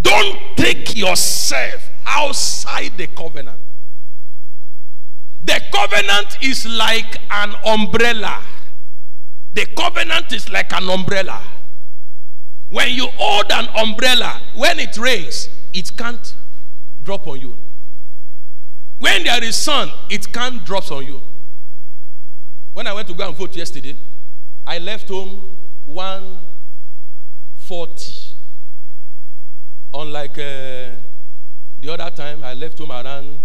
[0.00, 3.58] Don't take yourself outside the covenant.
[5.44, 8.42] The covenant is like an umbrella.
[9.54, 11.42] The covenant is like an umbrella.
[12.70, 16.34] When you hold an umbrella, when it rains, it can't
[17.02, 17.56] drop on you.
[18.98, 21.20] When there is sun, it can't drop on you.
[22.72, 23.96] When I went to go and vote yesterday,
[24.66, 25.42] I left home
[25.86, 28.34] 140.
[29.92, 30.90] Unlike uh,
[31.80, 33.40] the other time, I left home around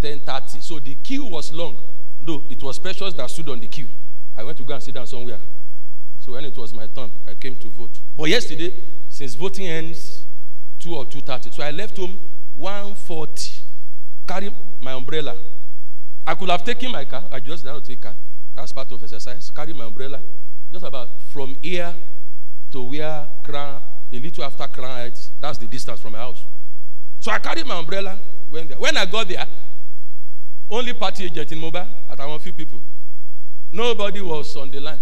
[0.00, 0.62] 10.30.
[0.62, 1.76] So the queue was long.
[2.22, 3.88] Though it was precious that stood on the queue.
[4.36, 5.40] I went to go and sit down somewhere.
[6.30, 7.98] So when it was my turn, I came to vote.
[8.16, 8.72] But yesterday,
[9.08, 10.22] since voting ends
[10.78, 12.20] 2 or 2.30, so I left home
[12.56, 13.62] 140.
[14.28, 15.36] Carry my umbrella.
[16.24, 17.24] I could have taken my car.
[17.32, 18.14] I just did not take car.
[18.54, 19.50] That's part of exercise.
[19.50, 20.20] Carry my umbrella.
[20.70, 21.92] Just about from here
[22.70, 23.80] to where Crown,
[24.12, 26.44] a little after Crown Heights, that's the distance from my house.
[27.18, 28.16] So I carried my umbrella.
[28.50, 28.78] When, there.
[28.78, 29.46] when I got there,
[30.70, 32.80] only party agent in mobile at around few people.
[33.72, 35.00] Nobody was on the line.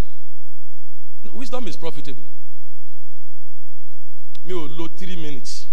[1.32, 2.22] Wisdom is profitable.
[4.44, 5.66] Me will load three minutes.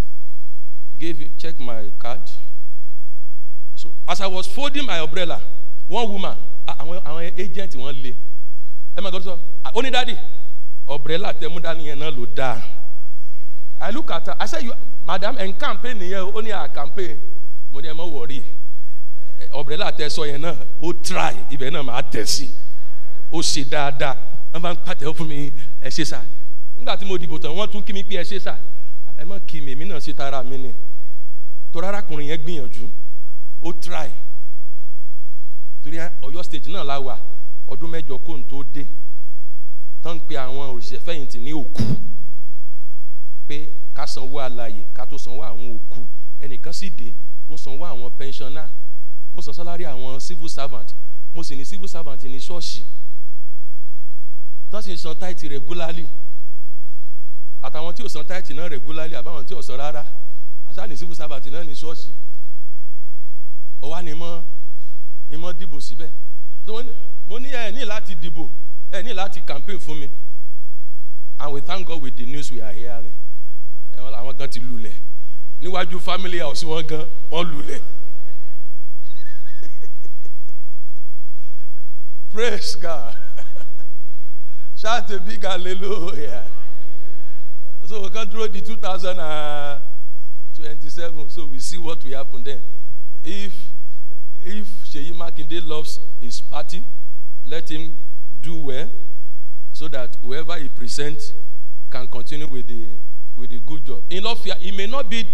[0.98, 2.20] Gave check my card.
[3.74, 5.40] So as I was folding my umbrella,
[5.88, 6.36] one woman,
[6.66, 8.12] àwọn àwọn agent wọn lé.
[8.96, 10.14] Ẹ máa gbọ́dọ̀ sọ, ní dádì,
[10.88, 12.60] umbrella tẹ mú dání yẹn náà ló dáa.
[13.80, 14.72] I look at her, I said, you,
[15.06, 17.18] madam, ẹ̀ ń campaign nìyẹn, ó ní campaign.
[17.72, 18.42] Mo ní ẹ má worry
[19.52, 22.48] umbrella tẹ sọ yẹn náà ó try ibẹ̀ náà máa tẹ̀ sí
[23.32, 24.14] ó ṣe dáadáa
[24.56, 25.52] wọ́n bá ń pàtẹ́wọ́ fún mi
[25.82, 26.24] ẹ ṣe sà.
[26.78, 28.56] Nígbà tí mo dìbò tán wọ́n tún kí mi pé ẹ ṣe sà.
[29.18, 30.70] Ẹ má kí mi èmi náà ṣe tara mi ni.
[31.72, 32.88] Torí arákùnrin yẹn gbìyànjú
[33.62, 34.08] ó try.
[35.84, 37.18] Torí Ọ̀yọ́ stage náà la wà
[37.68, 38.86] ọdún mẹ́jọ kó n tó dé
[40.02, 41.82] tán ń pe àwọn òṣìṣẹ́ fẹ̀yìntì ní òkú
[43.48, 46.00] pé ká sanwó alàyè ká tó sanwó àwọn òkú.
[46.40, 47.12] Ẹnìkan sì dé
[47.50, 48.68] ó sanwó àwọn pensioner
[49.34, 50.94] mo san salary àwọn civil servant
[51.34, 52.82] mo sì ní civil servant ní ṣọ́ọ̀ṣì
[54.70, 56.06] tó sì ń san tithe regularly.
[57.62, 60.04] Àtàwọn tí ò san tithe náà regularly àbáwọn tí ò san rárá.
[60.88, 62.10] Ní civil servant náà ní ṣọ́ọ̀ṣì.
[63.82, 64.42] Ó wá ní mọ́
[65.30, 66.10] ní mọ́ dìbò síbẹ̀.
[67.28, 68.48] Mo ní ẹ ní láti dìbò
[68.92, 70.08] ẹ ní láti campaign fún mi.
[71.38, 73.12] And we thank God with the news we are hearing.
[73.96, 74.94] Ẹ wọn làwọn gan ti lulẹ̀.
[75.62, 77.80] Níwájú family house wọn gan wọn lulẹ̀.
[82.32, 83.25] Praise God.
[84.86, 86.44] Shout a big hallelujah.
[87.86, 91.28] So we can draw the 2027.
[91.28, 92.60] So we see what will happen then.
[93.24, 93.52] If
[94.44, 96.84] if Sheyi Makinde loves his party,
[97.48, 97.96] let him
[98.40, 98.88] do well
[99.72, 101.32] so that whoever he presents
[101.90, 102.86] can continue with the
[103.36, 104.04] with the good job.
[104.08, 105.26] In fear, he may not be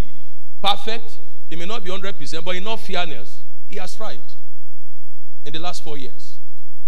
[0.63, 1.19] perfect,
[1.51, 4.19] he may not be 100%, but in all fairness, he has tried
[5.45, 6.32] in the last four years.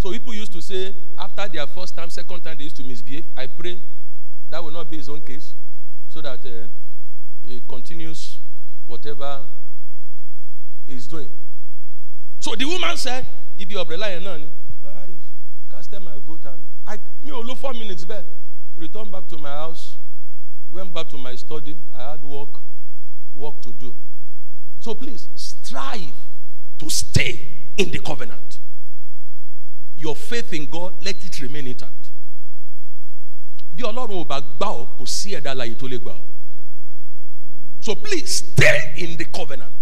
[0.05, 3.25] So people used to say after their first time, second time, they used to misbehave.
[3.35, 3.81] I pray
[4.51, 5.55] that will not be his own case,
[6.11, 6.67] so that uh,
[7.47, 8.39] he continues
[8.87, 9.41] whatever
[10.87, 11.31] he's doing.
[12.39, 13.27] So the woman said,
[13.59, 14.51] "If you umbrella and none,
[14.85, 15.07] I
[15.75, 18.25] casted my vote and I me only four minutes back,
[18.77, 19.97] returned back to my house,
[20.71, 21.75] went back to my study.
[21.97, 22.61] I had work,
[23.35, 23.95] work to do.
[24.81, 26.13] So please strive
[26.79, 27.49] to stay
[27.79, 28.54] in the covenant
[30.05, 31.93] your faith in God let it remain intact.
[33.77, 36.21] Bí Ọlọ́run ò bá gbà ọ́, kò sí ẹ̀dá tó lè gbà ọ́.
[37.81, 39.73] So please stay in the covenant.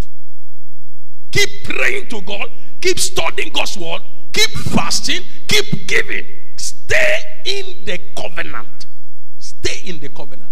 [1.31, 2.49] Keep praying to God,
[2.81, 4.03] keep studying God's word,
[4.33, 6.25] keep fasting, keep giving.
[6.57, 8.87] Stay in the covenant.
[9.39, 10.51] Stay in the covenant.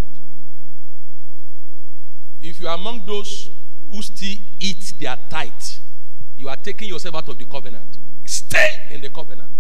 [2.42, 3.50] If you are among those
[3.90, 5.50] who still eat their tithe,
[6.38, 7.98] you are taking yourself out of the covenant.
[8.30, 9.50] Stay in the covenant.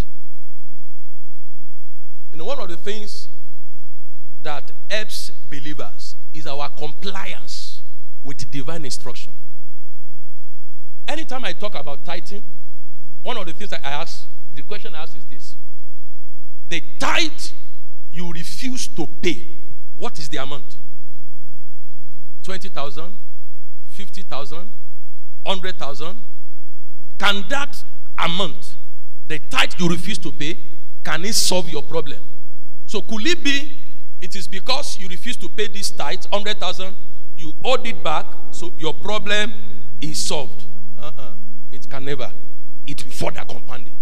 [2.32, 3.26] Know, one of the things
[4.44, 7.82] that helps believers is our compliance
[8.22, 9.32] with divine instruction.
[11.08, 12.44] Anytime I talk about tithing,
[13.24, 15.56] one of the things I ask, the question I ask is this
[16.68, 17.32] The tithe
[18.12, 19.48] you refuse to pay,
[19.98, 20.76] what is the amount?
[22.44, 23.16] 20,000,
[23.90, 24.70] 50,000,
[25.42, 26.16] 100,000,
[27.18, 27.82] can that
[28.18, 28.76] amount,
[29.28, 30.58] the tithe you refuse to pay,
[31.04, 32.20] can it solve your problem?
[32.86, 33.76] So could it be
[34.20, 36.94] it is because you refuse to pay this tithe, 100,000,
[37.38, 39.54] you owed it back, so your problem
[40.00, 40.64] is solved?
[40.98, 41.30] Uh-uh.
[41.72, 42.30] It can never.
[42.86, 43.92] It will further compound it.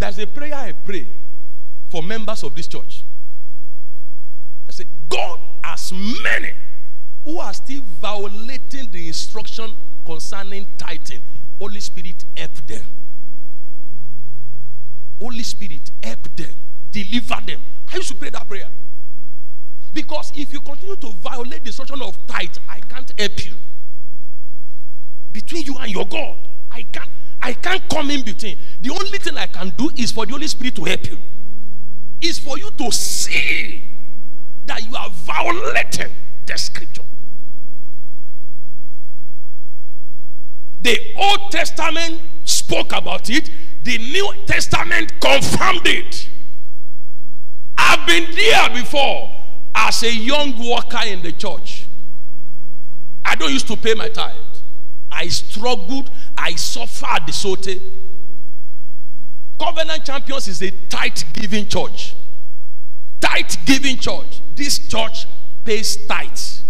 [0.00, 1.06] There's a prayer I pray
[1.90, 3.04] for members of this church.
[4.68, 6.52] I say, God has many
[7.24, 9.72] who are still violating the instruction
[10.08, 11.20] concerning tithing.
[11.58, 12.82] Holy Spirit, help them.
[15.20, 16.54] Holy Spirit, help them.
[16.90, 17.60] Deliver them.
[17.92, 18.68] I used to pray that prayer.
[19.92, 23.52] Because if you continue to violate the instruction of tithe, I can't help you.
[25.32, 26.38] Between you and your God,
[26.70, 27.10] I can't.
[27.42, 28.58] I can't come in between.
[28.80, 31.18] The only thing I can do is for the Holy Spirit to help you.
[32.22, 33.82] Is for you to see
[34.66, 36.12] that you are violating
[36.46, 37.02] the scripture.
[40.82, 43.50] The Old Testament spoke about it,
[43.82, 46.28] the New Testament confirmed it.
[47.76, 49.30] I've been there before
[49.74, 51.86] as a young worker in the church.
[53.24, 54.36] I don't used to pay my tithe.
[55.10, 57.68] I struggled, I suffered the sote.
[59.58, 62.14] Covenant Champions is a tithe giving church.
[63.20, 64.40] Tithe giving church.
[64.54, 65.26] This church
[65.64, 66.62] pays tithes.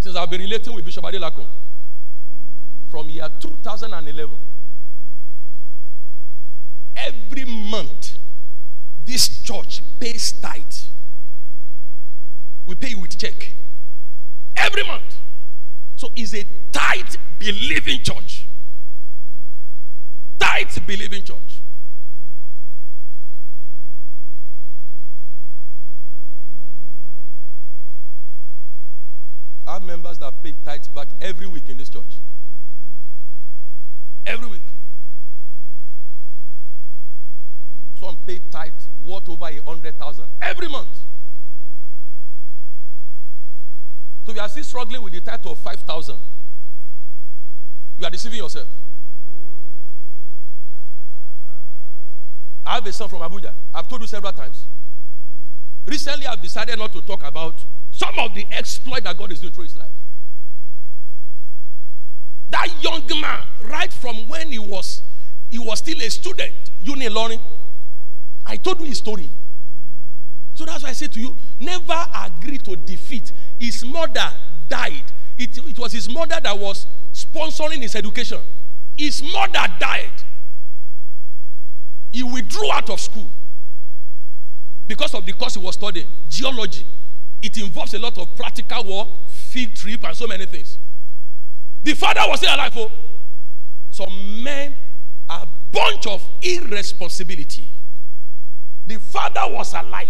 [0.00, 1.46] Since I've been relating with Bishop Adelakun
[2.94, 4.30] from year 2011,
[6.94, 8.18] every month
[9.04, 10.62] this church pays tithe.
[12.66, 13.52] We pay with check
[14.56, 15.16] every month.
[15.96, 18.46] So it's a tithe believing church.
[20.38, 21.58] Tithe believing church.
[29.66, 32.20] I have members that pay tithe back every week in this church.
[34.26, 34.60] Every week.
[38.00, 38.72] Some pay tithe
[39.04, 40.88] worth over a hundred thousand every month.
[44.26, 46.16] So you are still struggling with the tithe of five thousand.
[47.98, 48.66] You are deceiving yourself.
[52.66, 53.52] I have a son from Abuja.
[53.74, 54.64] I've told you several times.
[55.86, 57.62] Recently, I've decided not to talk about
[57.92, 59.90] some of the exploit that God is doing through his life.
[62.50, 65.02] That young man, right from when he was
[65.48, 67.40] he was still a student, Unilorin.
[68.44, 69.30] I told you his story.
[70.54, 73.32] So that's why I say to you, never agree to defeat.
[73.58, 74.32] His mother
[74.68, 75.02] died.
[75.38, 78.38] It, it was his mother that was sponsoring his education.
[78.96, 80.12] His mother died.
[82.12, 83.30] He withdrew out of school
[84.86, 86.86] because of the course he was studying, geology.
[87.42, 90.78] It involves a lot of practical work, field trip, and so many things.
[91.84, 92.72] The father was still alive.
[92.76, 92.90] Oh.
[93.90, 94.74] Some men
[95.28, 97.68] are a bunch of irresponsibility.
[98.86, 100.08] The father was alive.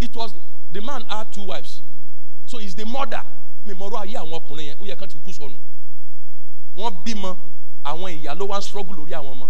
[0.00, 0.34] It was
[0.72, 1.80] the man had two wives.
[2.46, 3.22] So he's the mother.
[3.66, 5.56] Mi mọ̀rọ̀ ayé àwọn ọkùnrin yẹn ó yẹ kán ti kú sọnù.
[6.76, 7.36] Wọ́n bímọ
[7.84, 9.46] àwọn ìyá ló wá ń struggle lórí àwọn ọmọ.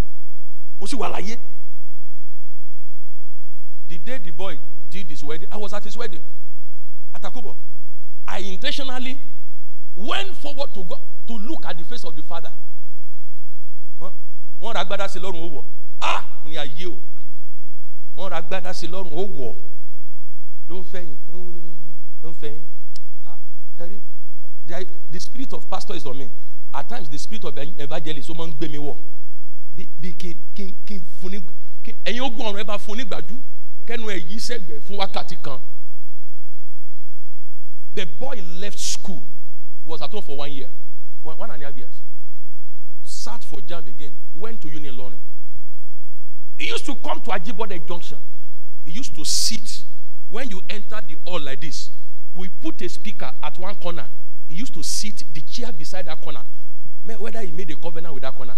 [0.80, 1.36] Ó sì wà láyé.
[3.88, 4.58] The day the boy
[4.90, 6.22] did his wedding, I was at his wedding.
[7.14, 7.56] At Akubo.
[8.26, 9.18] I intentionally
[9.96, 12.50] went forward to go to look at the face of the father.
[14.60, 15.64] Wọ́n sí lọ́rùn.
[16.00, 16.24] Ah!
[16.44, 16.98] Mo ní ayé o.
[18.16, 19.54] Wọ́n sí lọ́rùn.
[20.68, 21.16] Ló ń.
[22.22, 22.60] Ló ń.
[23.26, 23.36] Ah!
[24.66, 26.30] The, the spirit of pastor is on me.
[26.72, 28.96] At times the spirit of evangelist ó máa ń gbé mi wọ̀.
[29.76, 31.38] Bí kí kí kí fún ní
[32.04, 33.36] ẹ̀yin ogún ọ̀run ẹ bá fún nígbàjú
[33.86, 35.58] kẹ́nu ẹ̀ yí sẹ́gbẹ̀ẹ́ fún wákàtí kan.
[37.94, 39.22] The boy left school
[39.84, 40.68] was at home for one year.
[41.22, 41.92] One, one and a half years.
[43.04, 44.12] Sat for JAMB again.
[44.36, 45.18] Went to Unilorin
[46.58, 48.18] he used to come to Ajibode junction.
[48.84, 49.82] He used to sit.
[50.30, 51.90] When you enter the hall like this
[52.34, 54.06] we put a speaker at one corner.
[54.48, 56.40] He used to sit the chair beside that corner.
[57.18, 58.56] Whether he made a covenant with that corner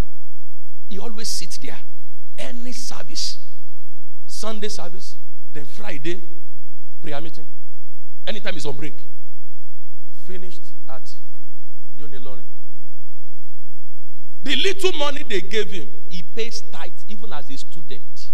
[0.88, 1.78] he always sits there.
[2.38, 3.38] Any service
[4.26, 5.16] Sunday service
[5.52, 6.22] then Friday
[7.02, 7.46] prayer meeting.
[8.26, 8.94] Anytime he's on break.
[10.26, 11.14] Finished at
[11.98, 12.42] Unilorin.
[14.42, 18.30] The little money they gave him, he pays tithe, even as a student.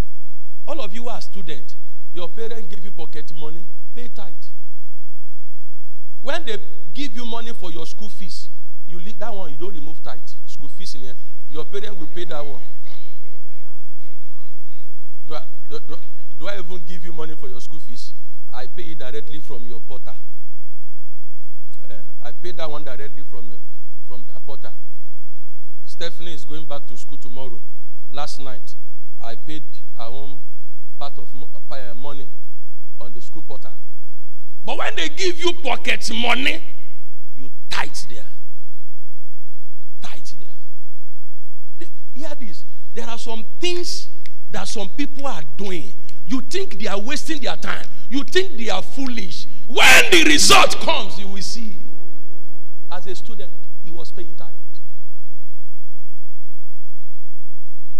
[0.66, 1.74] All of you are students.
[2.12, 3.64] Your parents give you pocket money,
[3.94, 4.34] pay tithe.
[6.22, 6.58] When they
[6.94, 8.48] give you money for your school fees,
[8.86, 10.20] you leave that one, you don't remove tithe.
[10.46, 11.14] School fees in here.
[11.50, 12.60] Your parents will pay that one.
[15.26, 15.96] Do I, do, do,
[16.38, 18.12] do I I even give you money for your school fees,
[18.52, 20.14] I pay it directly from your porter.
[21.92, 23.56] Uh, I paid that one directly from uh,
[24.08, 24.70] from the porter.
[25.86, 27.60] Stephanie is going back to school tomorrow.
[28.12, 28.74] Last night,
[29.22, 29.62] I paid
[29.98, 30.38] her own
[30.98, 32.26] part of mo- uh, money
[33.00, 33.70] on the school porter.
[34.64, 36.62] But when they give you pocket money,
[37.36, 38.24] you tithe there.
[40.02, 40.56] Tithe there.
[41.78, 41.88] The-
[42.18, 42.64] Hear this.
[42.94, 44.08] There are some things
[44.52, 45.92] that some people are doing.
[46.26, 47.86] You think they are wasting their time.
[48.10, 49.41] You think they are foolish.
[49.66, 51.74] When the result comes, you will see.
[52.90, 53.50] As a student,
[53.84, 54.50] he was paying tithe.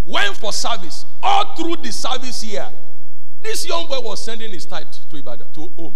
[0.07, 1.07] Went for service.
[1.23, 2.69] All through the service year,
[3.43, 5.95] this young boy was sending his tithe to Ibadan, to home.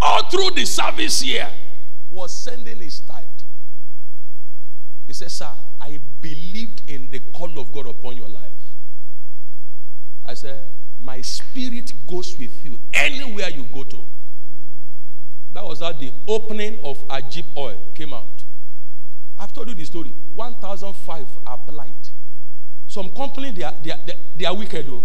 [0.00, 1.48] All through the service year,
[2.12, 3.24] was sending his tithe.
[5.06, 8.50] He said, Sir, I believed in the call of God upon your life.
[10.26, 10.62] I said,
[11.02, 13.98] My spirit goes with you anywhere you go to.
[15.52, 18.26] That was how the opening of Ajib oil came out.
[19.38, 20.12] I've told you the story.
[20.34, 21.90] 1005 applied.
[22.88, 23.98] Some company, they are, they are,
[24.36, 25.02] they are- wicked though.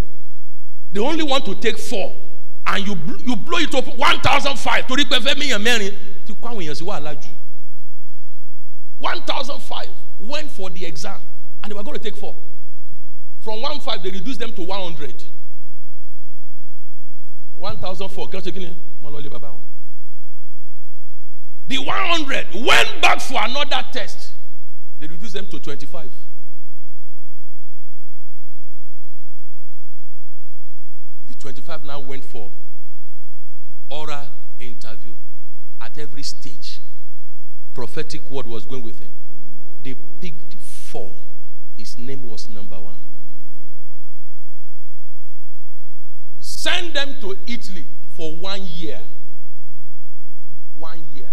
[0.92, 2.14] They only want to take four.
[2.66, 2.94] And you,
[3.26, 4.86] you blow it up 1005.
[4.86, 5.92] Torí pé fẹ́ míyàn mẹ́rin
[6.26, 7.28] tí kó àwọn èèyàn sí wàhálà jù.
[9.00, 9.88] 1005
[10.20, 11.20] went for the exam
[11.62, 12.34] and they were going to take four.
[13.40, 15.24] From 1,500, they reduced them to 100.
[17.60, 18.28] 1,004.
[18.28, 18.74] Kí ló ṣe kí ni?
[19.02, 19.62] Mo lọ lé bàbá wọn.
[21.68, 24.32] The 100 went back for another test.
[25.00, 26.10] They reduced them to 25.
[31.28, 32.50] The 25 now went for
[33.90, 34.28] oral
[34.58, 35.12] interview
[35.80, 36.80] at every stage.
[37.74, 39.10] Prophetic word was going with him.
[39.84, 41.12] They picked four.
[41.76, 42.96] His name was number one.
[46.58, 47.84] Send them to Italy
[48.16, 48.98] for one year.
[50.76, 51.30] One year.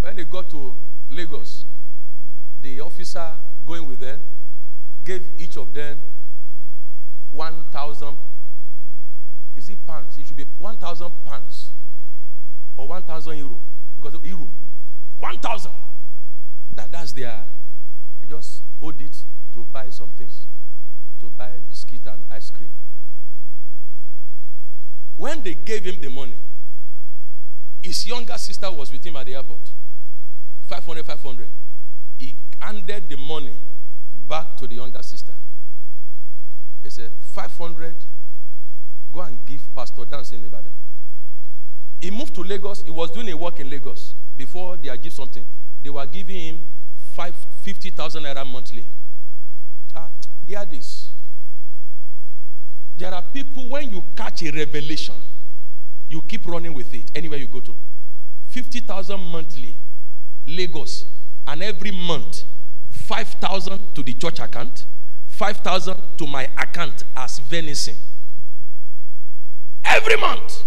[0.00, 0.76] When they got to
[1.10, 1.64] Lagos,
[2.62, 3.32] the officer
[3.66, 4.20] going with them
[5.04, 5.98] gave each of them
[7.32, 8.16] 1,000.
[9.56, 10.16] Is it pounds?
[10.16, 11.70] It should be 1,000 pounds
[12.76, 13.56] or 1,000 euro
[13.96, 14.46] because of euro.
[15.18, 15.72] 1,000.
[16.76, 17.30] That, that's their.
[17.32, 19.20] I just owed it
[19.54, 20.42] to buy some things,
[21.20, 22.68] to buy biscuit and ice cream.
[25.16, 26.34] When they gave him the money,
[27.82, 29.60] his younger sister was with him at the airport.
[30.66, 31.46] 500, 500.
[32.18, 33.52] He handed the money
[34.28, 35.34] back to the younger sister.
[36.82, 37.94] He said, 500,
[39.12, 40.72] go and give Pastor Dahunsi in Ibadan.
[42.00, 42.82] He moved to Lagos.
[42.82, 45.44] He was doing a work in Lagos before they achieved something.
[45.82, 46.58] They were giving him
[47.14, 48.86] five, 50,000 naira monthly.
[49.94, 50.08] Ah,
[50.46, 51.09] hear this.
[53.00, 55.14] There are people, when you catch a revelation,
[56.10, 57.74] you keep running with it anywhere you go to.
[58.48, 59.74] 50,000 monthly,
[60.46, 61.06] Lagos,
[61.48, 62.42] and every month,
[62.90, 64.84] 5,000 to the church account,
[65.28, 67.96] 5,000 to my account as venison.
[69.82, 70.62] Every month.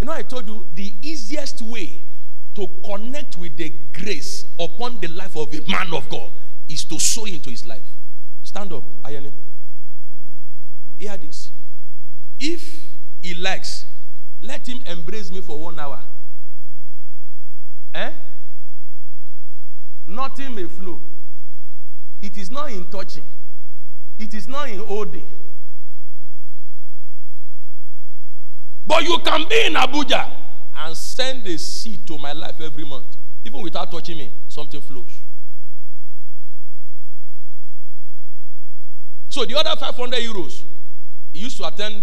[0.00, 2.00] You know, I told you the easiest way
[2.54, 6.30] to connect with the grace upon the life of a man of God
[6.66, 7.84] is to sow into his life.
[8.42, 9.32] Stand up, Ayane.
[11.00, 11.50] Hear this.
[12.38, 12.84] If
[13.22, 13.86] he likes,
[14.42, 15.98] let him embrace me for one hour.
[17.94, 18.10] Eh?
[20.06, 21.00] Nothing may flow.
[22.20, 23.24] It is not in touching,
[24.18, 25.26] it is not in holding.
[28.86, 30.30] But you can be in Abuja
[30.76, 33.06] and send a seed to my life every month.
[33.42, 35.18] Even without touching me, something flows.
[39.30, 40.64] So the other 500 euros,
[41.32, 42.02] he used to attend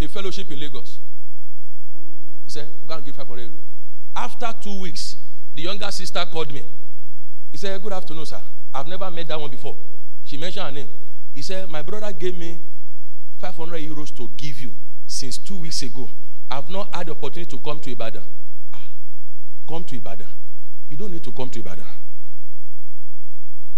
[0.00, 0.98] a fellowship in Lagos.
[2.44, 3.54] He said, go and give 500 euros.
[4.16, 5.16] After two weeks,
[5.54, 6.62] the younger sister called me.
[7.50, 8.40] He said, good afternoon, sir.
[8.74, 9.76] I've never met that one before.
[10.24, 10.88] She mentioned her name.
[11.34, 12.58] He said, my brother gave me
[13.40, 14.72] 500 euros to give you
[15.06, 16.08] since two weeks ago.
[16.50, 18.22] I've not had the opportunity to come to Ibadan.
[18.74, 18.82] Ah,
[19.68, 20.26] come to Ibadan.
[20.90, 21.84] You don't need to come to Ibadan.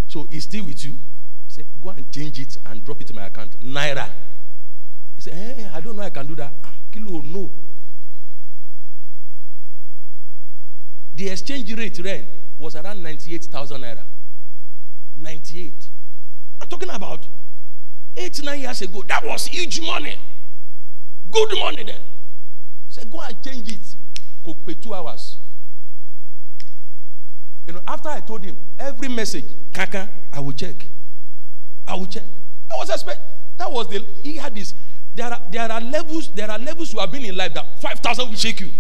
[0.09, 0.93] So he's still with you.
[0.93, 3.59] He said, go and change it and drop it in my account.
[3.61, 4.09] Naira.
[5.25, 6.53] He said, hey, I don't know I can do that.
[6.65, 7.51] Ah, kilo, no.
[11.17, 12.27] The exchange rate then
[12.59, 14.03] was around 98,000 naira.
[15.19, 15.73] 98.
[16.61, 17.27] I'm talking about
[18.17, 19.03] eight, nine years ago.
[19.09, 20.17] That was huge money.
[21.31, 22.01] Good money then.
[22.91, 23.97] Say, go and change it.
[24.45, 25.39] Could pay two hours.
[27.67, 30.87] You know, after I told him every message, Kaka, I will check.
[31.89, 32.25] I will check.
[32.71, 33.21] I was expect.
[33.59, 34.75] That was the he had this.
[35.15, 36.29] There are there are levels.
[36.31, 38.71] There are levels you have been in life that five thousand will shake you.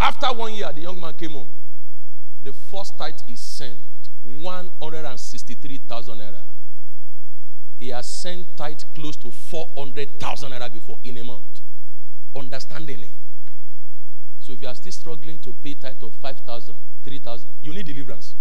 [0.00, 1.48] After one year, the young man came home.
[2.44, 3.78] The first tithe is sent
[4.40, 6.42] 163,000 naira.
[7.78, 11.60] He has sent tithe close to 400,000 naira before in a month.
[12.36, 13.10] Understanding it.
[14.44, 18.34] So if you are still struggling to pay tithe of 5,000, 3,000, you need deliverance.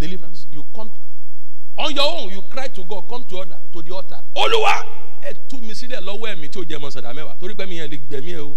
[0.00, 0.48] Deliverance.
[0.50, 0.90] You come
[1.78, 4.18] on your own, you cry to God, come to, order, to the altar.
[4.34, 4.84] Olúwa
[5.22, 6.64] ẹ tú mi sílẹ̀ lọ́wọ́ ẹ̀mí tí
[7.40, 8.52] torí pé mi yẹn lè.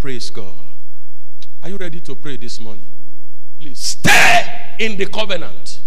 [0.00, 0.58] Praise God.
[1.62, 2.84] Are you ready to pray this morning?
[3.60, 5.80] Please stay in the covenant.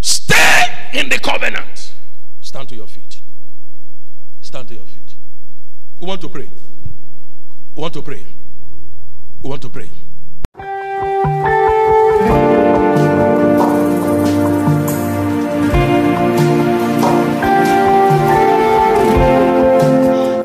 [0.00, 0.64] Stay
[0.94, 1.92] in the covenant.
[2.40, 3.20] Stand to your feet.
[4.40, 4.99] Stand to your feet.
[6.00, 6.48] We want to pray.
[7.76, 8.24] We want to pray.
[9.42, 9.90] We want to pray.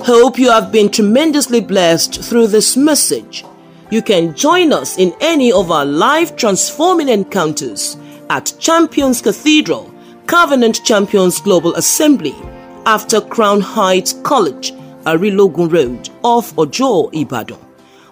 [0.04, 3.46] Hope you have been tremendously blessed through this message.
[3.90, 7.96] You can join us in any of our live transforming encounters
[8.30, 9.90] at Champions Cathedral,
[10.28, 12.36] Covenant Champions Global Assembly,
[12.86, 14.74] after Crown Heights College,
[15.06, 17.60] Arilogun Road, off Ojo, Ibadan.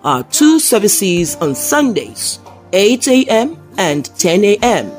[0.04, 2.40] Our two services on Sundays,
[2.74, 3.58] 8 a.m.
[3.78, 4.92] and 10 a.m.,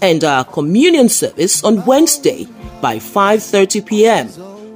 [0.00, 2.46] and our communion service on Wednesday
[2.80, 4.28] by 5:30 p.m.